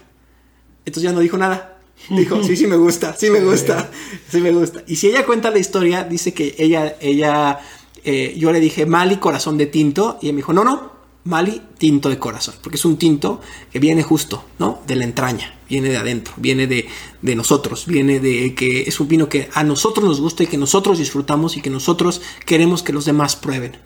[0.84, 1.78] Entonces ya no dijo nada.
[2.08, 3.90] Dijo, sí, sí me gusta, sí me gusta,
[4.30, 4.84] sí me gusta.
[4.86, 7.58] Y si ella cuenta la historia, dice que ella, ella,
[8.04, 10.97] eh, yo le dije Mali corazón de tinto, y ella me dijo, no, no,
[11.28, 14.80] Mali tinto de corazón, porque es un tinto que viene justo, ¿no?
[14.86, 16.88] De la entraña, viene de adentro, viene de,
[17.20, 20.56] de nosotros, viene de que es un vino que a nosotros nos gusta y que
[20.56, 23.76] nosotros disfrutamos y que nosotros queremos que los demás prueben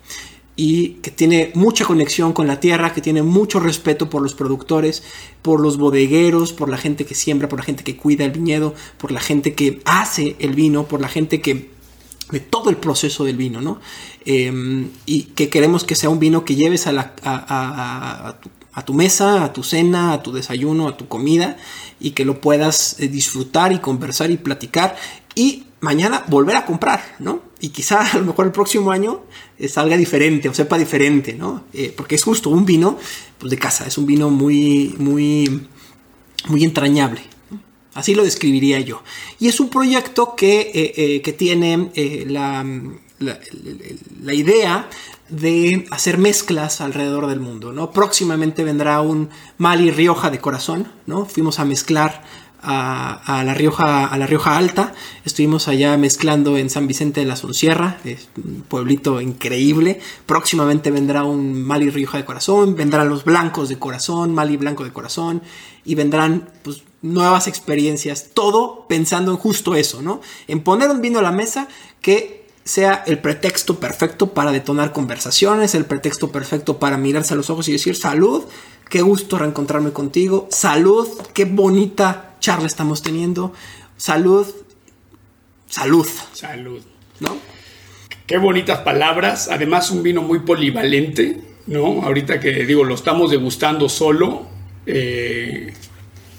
[0.55, 5.03] y que tiene mucha conexión con la tierra, que tiene mucho respeto por los productores,
[5.41, 8.73] por los bodegueros, por la gente que siembra, por la gente que cuida el viñedo,
[8.97, 11.73] por la gente que hace el vino, por la gente que
[12.33, 13.79] de todo el proceso del vino, ¿no?
[14.25, 19.45] Eh, y que queremos que sea un vino que lleves a, la, a, tu, mesa,
[19.45, 21.57] a tu cena, a tu desayuno, a tu comida
[21.99, 24.95] y que lo puedas eh, disfrutar y conversar y platicar
[25.35, 27.41] y mañana volver a comprar, ¿no?
[27.59, 29.21] Y quizá a lo mejor el próximo año
[29.59, 31.65] eh, salga diferente o sepa diferente, ¿no?
[31.71, 32.97] Eh, porque es justo un vino
[33.37, 35.67] pues, de casa, es un vino muy, muy,
[36.47, 37.32] muy entrañable.
[37.93, 39.03] Así lo describiría yo.
[39.39, 42.65] Y es un proyecto que, eh, eh, que tiene eh, la,
[43.19, 44.89] la, idea
[45.29, 47.71] de hacer mezclas alrededor del mundo.
[47.71, 47.91] ¿no?
[47.91, 50.91] Próximamente vendrá un Mali Rioja de corazón.
[51.05, 51.25] ¿no?
[51.25, 52.23] Fuimos a mezclar
[52.63, 54.93] a, la Rioja, a la Rioja Alta.
[55.25, 59.99] Estuvimos allá mezclando en San Vicente de la Sonsierra, es un pueblito increíble.
[60.25, 64.93] Próximamente vendrá un Mali Rioja de corazón, vendrán los blancos de corazón, Mali blanco de
[64.93, 65.41] corazón,
[65.83, 68.29] y vendrán pues, nuevas experiencias.
[68.33, 70.21] Todo pensando en justo eso, ¿no?
[70.47, 71.67] En poner un vino a la mesa
[72.01, 77.49] que sea el pretexto perfecto para detonar conversaciones, el pretexto perfecto para mirarse a los
[77.49, 78.45] ojos y decir salud,
[78.89, 83.53] qué gusto reencontrarme contigo, salud, qué bonita charla estamos teniendo.
[83.97, 84.47] Salud.
[85.67, 86.07] Salud.
[86.33, 86.81] Salud.
[87.19, 87.37] ¿No?
[88.25, 89.49] Qué bonitas palabras.
[89.51, 92.03] Además, un vino muy polivalente, ¿no?
[92.03, 94.45] Ahorita que digo, lo estamos degustando solo.
[94.85, 95.73] Eh,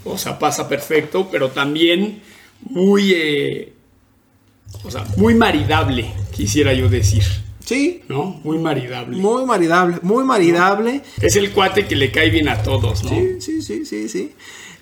[0.04, 2.22] o sea, pasa perfecto, pero también
[2.60, 3.12] muy.
[3.14, 3.72] Eh,
[4.82, 7.24] o sea, muy maridable, quisiera yo decir.
[7.64, 8.02] Sí.
[8.08, 8.40] ¿No?
[8.44, 9.16] Muy maridable.
[9.16, 11.02] Muy maridable, muy maridable.
[11.20, 13.10] Es el cuate que le cae bien a todos, ¿no?
[13.10, 14.32] Sí, sí, sí, sí, sí.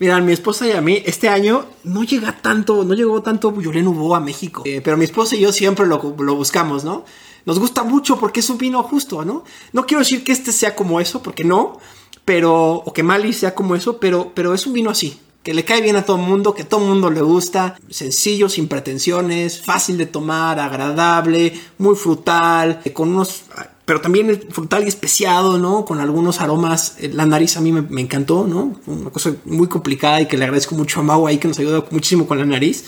[0.01, 3.87] Mira, mi esposa y a mí, este año no llega tanto, no llegó tanto Yolén
[3.87, 4.65] Hubo a México.
[4.67, 7.05] Eh, pero mi esposa y yo siempre lo, buscamos, ¿no?
[7.45, 9.45] Nos gusta mucho porque es un vino justo, ¿no?
[9.73, 11.79] No quiero decir que este sea como eso, porque no,
[12.25, 15.65] pero, o que Mali sea como eso, pero, pero es un vino así, que le
[15.65, 19.61] cae bien a todo el mundo, que todo el mundo le gusta, sencillo, sin pretensiones,
[19.61, 23.45] fácil de tomar, agradable, muy frutal, eh, con unos
[23.85, 25.85] pero también frutal y especiado, ¿no?
[25.85, 26.97] Con algunos aromas.
[27.01, 28.79] Eh, la nariz a mí me, encantó, ¿no?
[28.87, 31.87] Una cosa muy complicada y que le agradezco mucho a Mau ahí que nos ayudó
[31.91, 32.87] muchísimo con la nariz.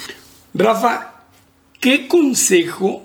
[0.55, 1.24] Rafa,
[1.80, 3.03] ¿qué consejo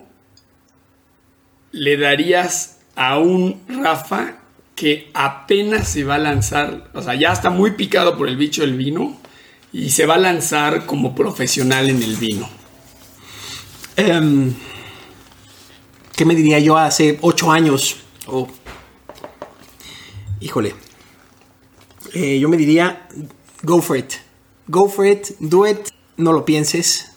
[1.72, 4.39] le darías a un Rafa
[4.80, 8.62] que apenas se va a lanzar, o sea, ya está muy picado por el bicho
[8.62, 9.18] del vino
[9.74, 12.50] y se va a lanzar como profesional en el vino?
[13.98, 14.52] Eh...
[16.20, 17.96] ¿Qué me diría yo hace ocho años?
[20.42, 20.76] híjole.
[22.14, 23.08] Eh, yo me diría,
[23.64, 24.16] go for it.
[24.68, 25.80] Go for it, do it,
[26.18, 27.14] no lo pienses.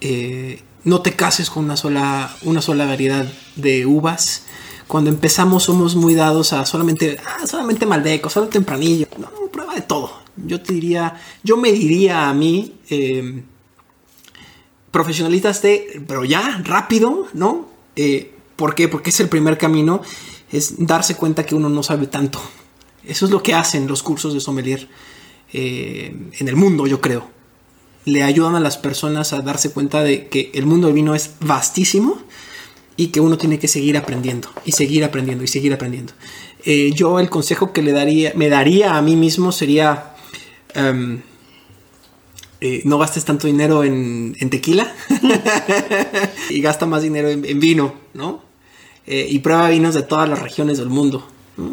[0.00, 3.26] Eh, no te cases con una sola, una sola variedad
[3.56, 4.44] de uvas.
[4.90, 9.06] Cuando empezamos somos muy dados a solamente, ah, solamente Maldeco, solo Tempranillo.
[9.18, 10.10] No, prueba de todo.
[10.36, 11.14] Yo te diría,
[11.44, 13.44] yo me diría a mí, eh,
[14.90, 17.68] profesionalistas de, pero ya, rápido, ¿no?
[17.94, 18.88] Eh, ¿Por qué?
[18.88, 20.02] Porque es el primer camino,
[20.50, 22.40] es darse cuenta que uno no sabe tanto.
[23.04, 24.88] Eso es lo que hacen los cursos de sommelier
[25.52, 27.28] eh, en el mundo, yo creo.
[28.06, 31.36] Le ayudan a las personas a darse cuenta de que el mundo del vino es
[31.38, 32.20] vastísimo
[33.00, 36.12] y que uno tiene que seguir aprendiendo y seguir aprendiendo y seguir aprendiendo.
[36.66, 40.12] Eh, yo el consejo que le daría, me daría a mí mismo sería
[40.74, 41.22] em,
[42.60, 44.94] eh, no gastes tanto dinero en, tequila
[46.50, 48.42] y gasta más dinero en, vino, ¿no?
[49.06, 51.26] Eh, y prueba vinos de todas las regiones del mundo.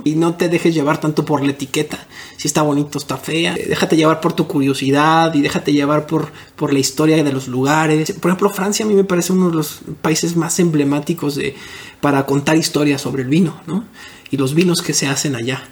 [0.03, 2.07] Y no te dejes llevar tanto por la etiqueta.
[2.37, 3.55] Si está bonito, está fea.
[3.55, 8.11] Déjate llevar por tu curiosidad y déjate llevar por, por la historia de los lugares.
[8.13, 11.55] Por ejemplo, Francia a mí me parece uno de los países más emblemáticos de,
[12.01, 13.85] para contar historias sobre el vino, ¿no?
[14.29, 15.63] Y los vinos que se hacen allá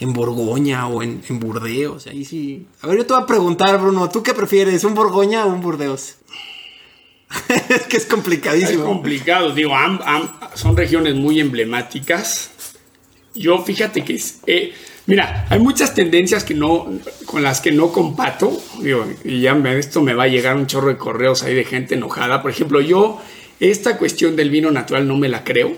[0.00, 2.06] en Borgoña o en, Burdeos.
[2.06, 2.66] Ahí sí.
[2.82, 4.84] A ver, yo te voy a preguntar, Bruno, ¿tú qué prefieres?
[4.84, 6.16] ¿Un Borgoña o un Burdeos?
[7.68, 8.82] es que es complicadísimo.
[8.82, 9.72] Es complicado, digo,
[10.54, 12.50] son regiones muy emblemáticas.
[13.38, 14.72] Yo fíjate que es, eh,
[15.06, 16.88] mira, hay muchas tendencias que no,
[17.24, 20.66] con las que no compato, digo, y ya me, esto me va a llegar un
[20.66, 22.42] chorro de correos ahí de gente enojada.
[22.42, 23.20] Por ejemplo, yo
[23.60, 25.76] esta cuestión del vino natural no me la creo.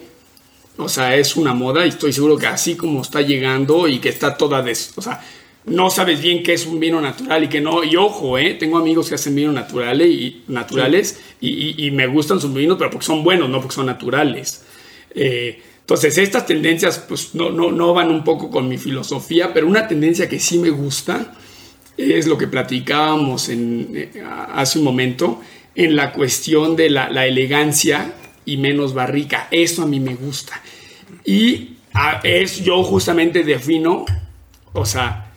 [0.77, 4.09] O sea, es una moda y estoy seguro que así como está llegando y que
[4.09, 4.93] está toda des...
[4.97, 5.21] O sea,
[5.67, 7.85] no sabes bien qué es un vino natural y que no.
[7.85, 8.55] Y ojo, ¿eh?
[8.55, 13.07] Tengo amigos que hacen vino naturales y, naturales y, me gustan sus vinos, pero porque
[13.07, 14.65] son buenos, no porque son naturales.
[15.15, 15.61] Eh,
[15.95, 19.89] entonces, estas tendencias pues no, no, no van un poco con mi filosofía, pero una
[19.89, 21.35] tendencia que sí me gusta
[21.97, 24.25] es lo que platicábamos en, eh,
[24.55, 25.41] hace un momento
[25.75, 28.15] en la cuestión de la, la elegancia
[28.45, 29.49] y menos barrica.
[29.51, 30.63] Eso a mí me gusta.
[31.25, 31.77] Y
[32.23, 34.05] es yo justamente defino,
[34.73, 35.33] o sea,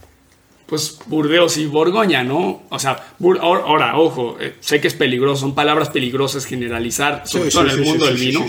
[0.67, 2.61] pues Burdeos y Borgoña, ¿no?
[2.69, 7.63] O sea, ahora, ojo, eh, sé que es peligroso, son palabras peligrosas generalizar, sobre todo
[7.63, 8.45] en el mundo del vino,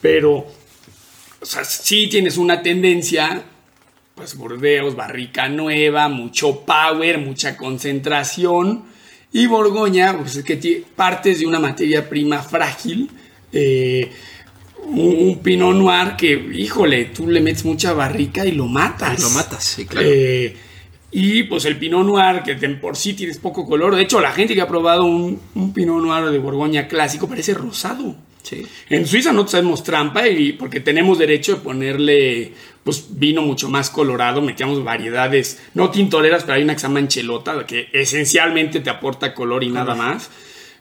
[0.00, 0.46] pero,
[1.40, 3.42] o sea, sí tienes una tendencia,
[4.14, 8.84] pues Burdeos, barrica nueva, mucho power, mucha concentración,
[9.32, 13.10] y Borgoña, pues es que partes de una materia prima frágil,
[13.52, 14.10] eh,
[14.86, 19.18] un, Pinot Noir que, híjole, tú le metes mucha barrica y lo matas.
[19.18, 20.06] Y lo matas, sí, claro.
[20.10, 20.56] Eh,
[21.10, 23.96] y pues el Pinot Noir, que por sí tienes poco color.
[23.96, 25.40] De hecho, la gente que ha probado un,
[25.74, 28.16] Pinot Noir de Borgoña clásico parece rosado.
[28.48, 28.66] Sí.
[28.88, 33.90] En Suiza no hacemos trampa y porque tenemos derecho de ponerle pues vino mucho más
[33.90, 38.88] colorado, metíamos variedades, no tintoreras, pero hay una que se llama enchelota, que esencialmente te
[38.88, 40.30] aporta color y nada más.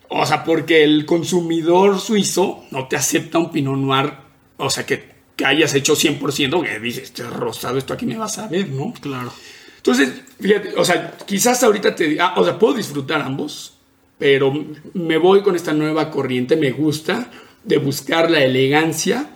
[0.07, 4.13] O sea, porque el consumidor suizo no te acepta un Pinot Noir,
[4.55, 8.37] o sea, que, que hayas hecho 100%, que dices, este rosado, esto aquí me vas
[8.37, 8.93] a ver, ¿no?
[9.01, 9.33] Claro.
[9.75, 10.09] Entonces,
[10.39, 13.73] fíjate, o sea, quizás ahorita te diga, o sea, puedo disfrutar ambos,
[14.17, 14.53] pero
[14.93, 17.29] me voy con esta nueva corriente, me gusta
[17.63, 19.29] de buscar la elegancia.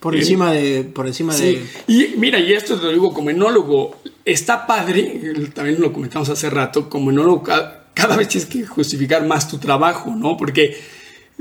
[0.00, 0.84] Por encima de.
[0.84, 1.62] Por encima sí.
[1.86, 1.92] de.
[1.92, 5.20] Y mira, y esto te lo digo como enólogo, está padre,
[5.54, 7.42] también lo comentamos hace rato, como enólogo
[7.94, 10.36] cada vez tienes que justificar más tu trabajo, ¿no?
[10.36, 10.76] Porque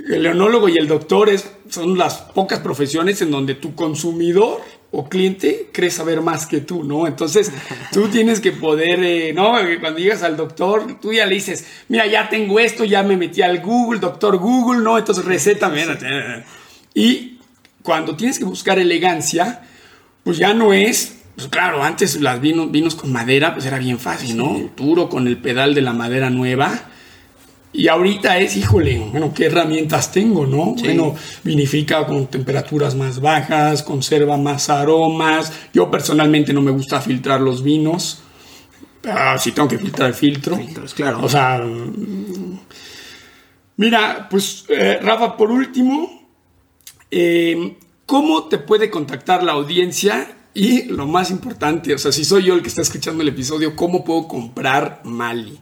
[0.10, 4.62] el enólogo y el doctor es, son las pocas profesiones en donde tu consumidor
[4.92, 7.08] o cliente cree saber más que tú, ¿no?
[7.08, 7.52] Entonces
[7.92, 9.54] tú tienes que poder, eh, ¿no?
[9.80, 13.42] Cuando llegas al doctor, tú ya le dices, mira, ya tengo esto, ya me metí
[13.42, 14.98] al Google, doctor Google, ¿no?
[14.98, 15.72] Entonces receta,
[16.94, 17.40] Y
[17.84, 19.62] cuando tienes que buscar elegancia,
[20.24, 24.00] pues ya no es pues claro, antes las vinos, vinos con madera, pues era bien
[24.00, 24.72] fácil, ¿no?
[24.76, 26.90] Duro con el pedal de la madera nueva.
[27.78, 30.73] Y ahorita es, híjole, bueno, ¿qué herramientas tengo, no?
[30.73, 31.13] Bueno,
[31.43, 35.53] vinifica con temperaturas más bajas, conserva más aromas.
[35.71, 38.23] Yo personalmente no me gusta filtrar los vinos.
[39.07, 40.59] Ah, si tengo que filtrar el filtro.
[40.95, 41.19] claro.
[41.21, 42.59] O sea, mm,
[43.75, 46.28] mira, pues eh, Rafa, por último,
[47.11, 52.45] eh, ¿cómo te puede contactar la audiencia y lo más importante, o sea, si soy
[52.45, 55.59] yo el que está escuchando el episodio, ¿cómo puedo comprar Mali?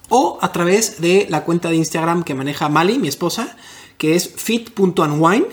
[0.10, 3.58] o a través de la cuenta de Instagram que maneja Mali, mi esposa,
[3.98, 5.48] que es fit.unwine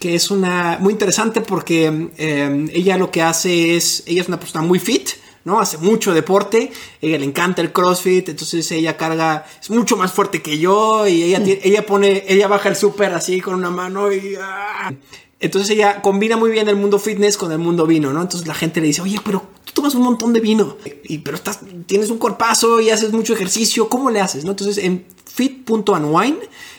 [0.00, 1.84] que es una muy interesante porque
[2.16, 5.10] em, ella lo que hace es, ella es una persona muy fit,
[5.44, 5.60] ¿no?
[5.60, 6.72] Hace mucho deporte,
[7.02, 11.22] ella le encanta el CrossFit, entonces ella carga, es mucho más fuerte que yo y
[11.22, 14.36] ella, ella pone, ella baja el súper así con una mano y...
[14.40, 14.92] ¡ah!
[15.38, 18.20] Entonces ella combina muy bien el mundo fitness con el mundo vino, ¿no?
[18.22, 21.36] Entonces la gente le dice, oye, pero tú tomas un montón de vino, y, pero
[21.36, 24.44] estás, tienes un cuerpazo y haces mucho ejercicio, ¿cómo le haces?
[24.44, 24.50] ¿no?
[24.50, 26.38] Entonces en fit.unwine,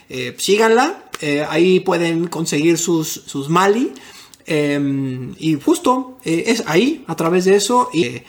[0.09, 3.91] eh, síganla, eh, ahí pueden conseguir sus, sus Mali.
[4.45, 7.89] Em, y justo eh, es ahí, a través de eso.
[7.93, 8.22] Y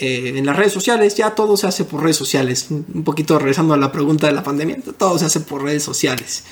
[0.00, 2.68] en las redes sociales, ya todo se hace por redes sociales.
[2.70, 6.44] Un poquito regresando a la pregunta de la pandemia, todo se hace por redes sociales.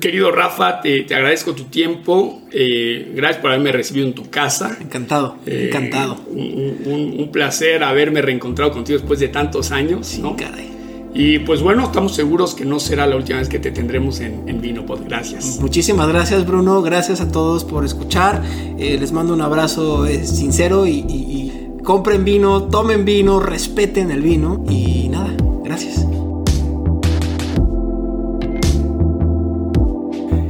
[0.00, 2.42] Querido Rafa, te, agradezco tu tiempo.
[2.50, 4.76] Eh, gracias por haberme recibido en tu casa.
[4.80, 6.20] Encantado, eh, encantado.
[6.26, 10.06] Un, placer haberme reencontrado contigo después de tantos años.
[10.06, 10.73] Sí, caray.
[11.16, 14.48] Y pues bueno, estamos seguros que no será la última vez que te tendremos en,
[14.48, 15.04] en Vinopod.
[15.04, 15.60] Gracias.
[15.60, 16.82] Muchísimas gracias, Bruno.
[16.82, 18.42] Gracias a todos por escuchar.
[18.78, 24.64] Eh, les mando un abrazo sincero y, y compren vino, tomen vino, respeten el vino.
[24.68, 26.04] Y nada, gracias.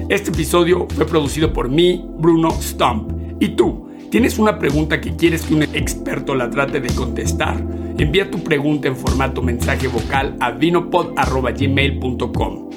[0.08, 3.12] Este episodio fue producido por mí, Bruno Stump.
[3.38, 3.88] ¿Y tú?
[4.14, 7.60] ¿Tienes una pregunta que quieres que un experto la trate de contestar?
[7.98, 12.70] Envía tu pregunta en formato mensaje vocal a vinopod.gmail.com.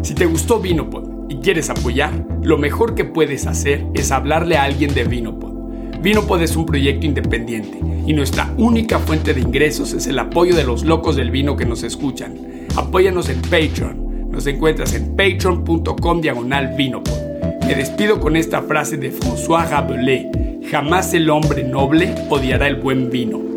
[0.00, 4.62] Si te gustó Vinopod y quieres apoyar, lo mejor que puedes hacer es hablarle a
[4.62, 5.52] alguien de Vinopod.
[6.00, 10.64] Vinopod es un proyecto independiente y nuestra única fuente de ingresos es el apoyo de
[10.64, 12.38] los locos del vino que nos escuchan.
[12.74, 17.21] Apóyanos en Patreon nos encuentras en patreon.com diagonal vinopod.
[17.66, 20.26] Me despido con esta frase de François Rabelais.
[20.70, 23.51] Jamás el hombre noble odiará el buen vino.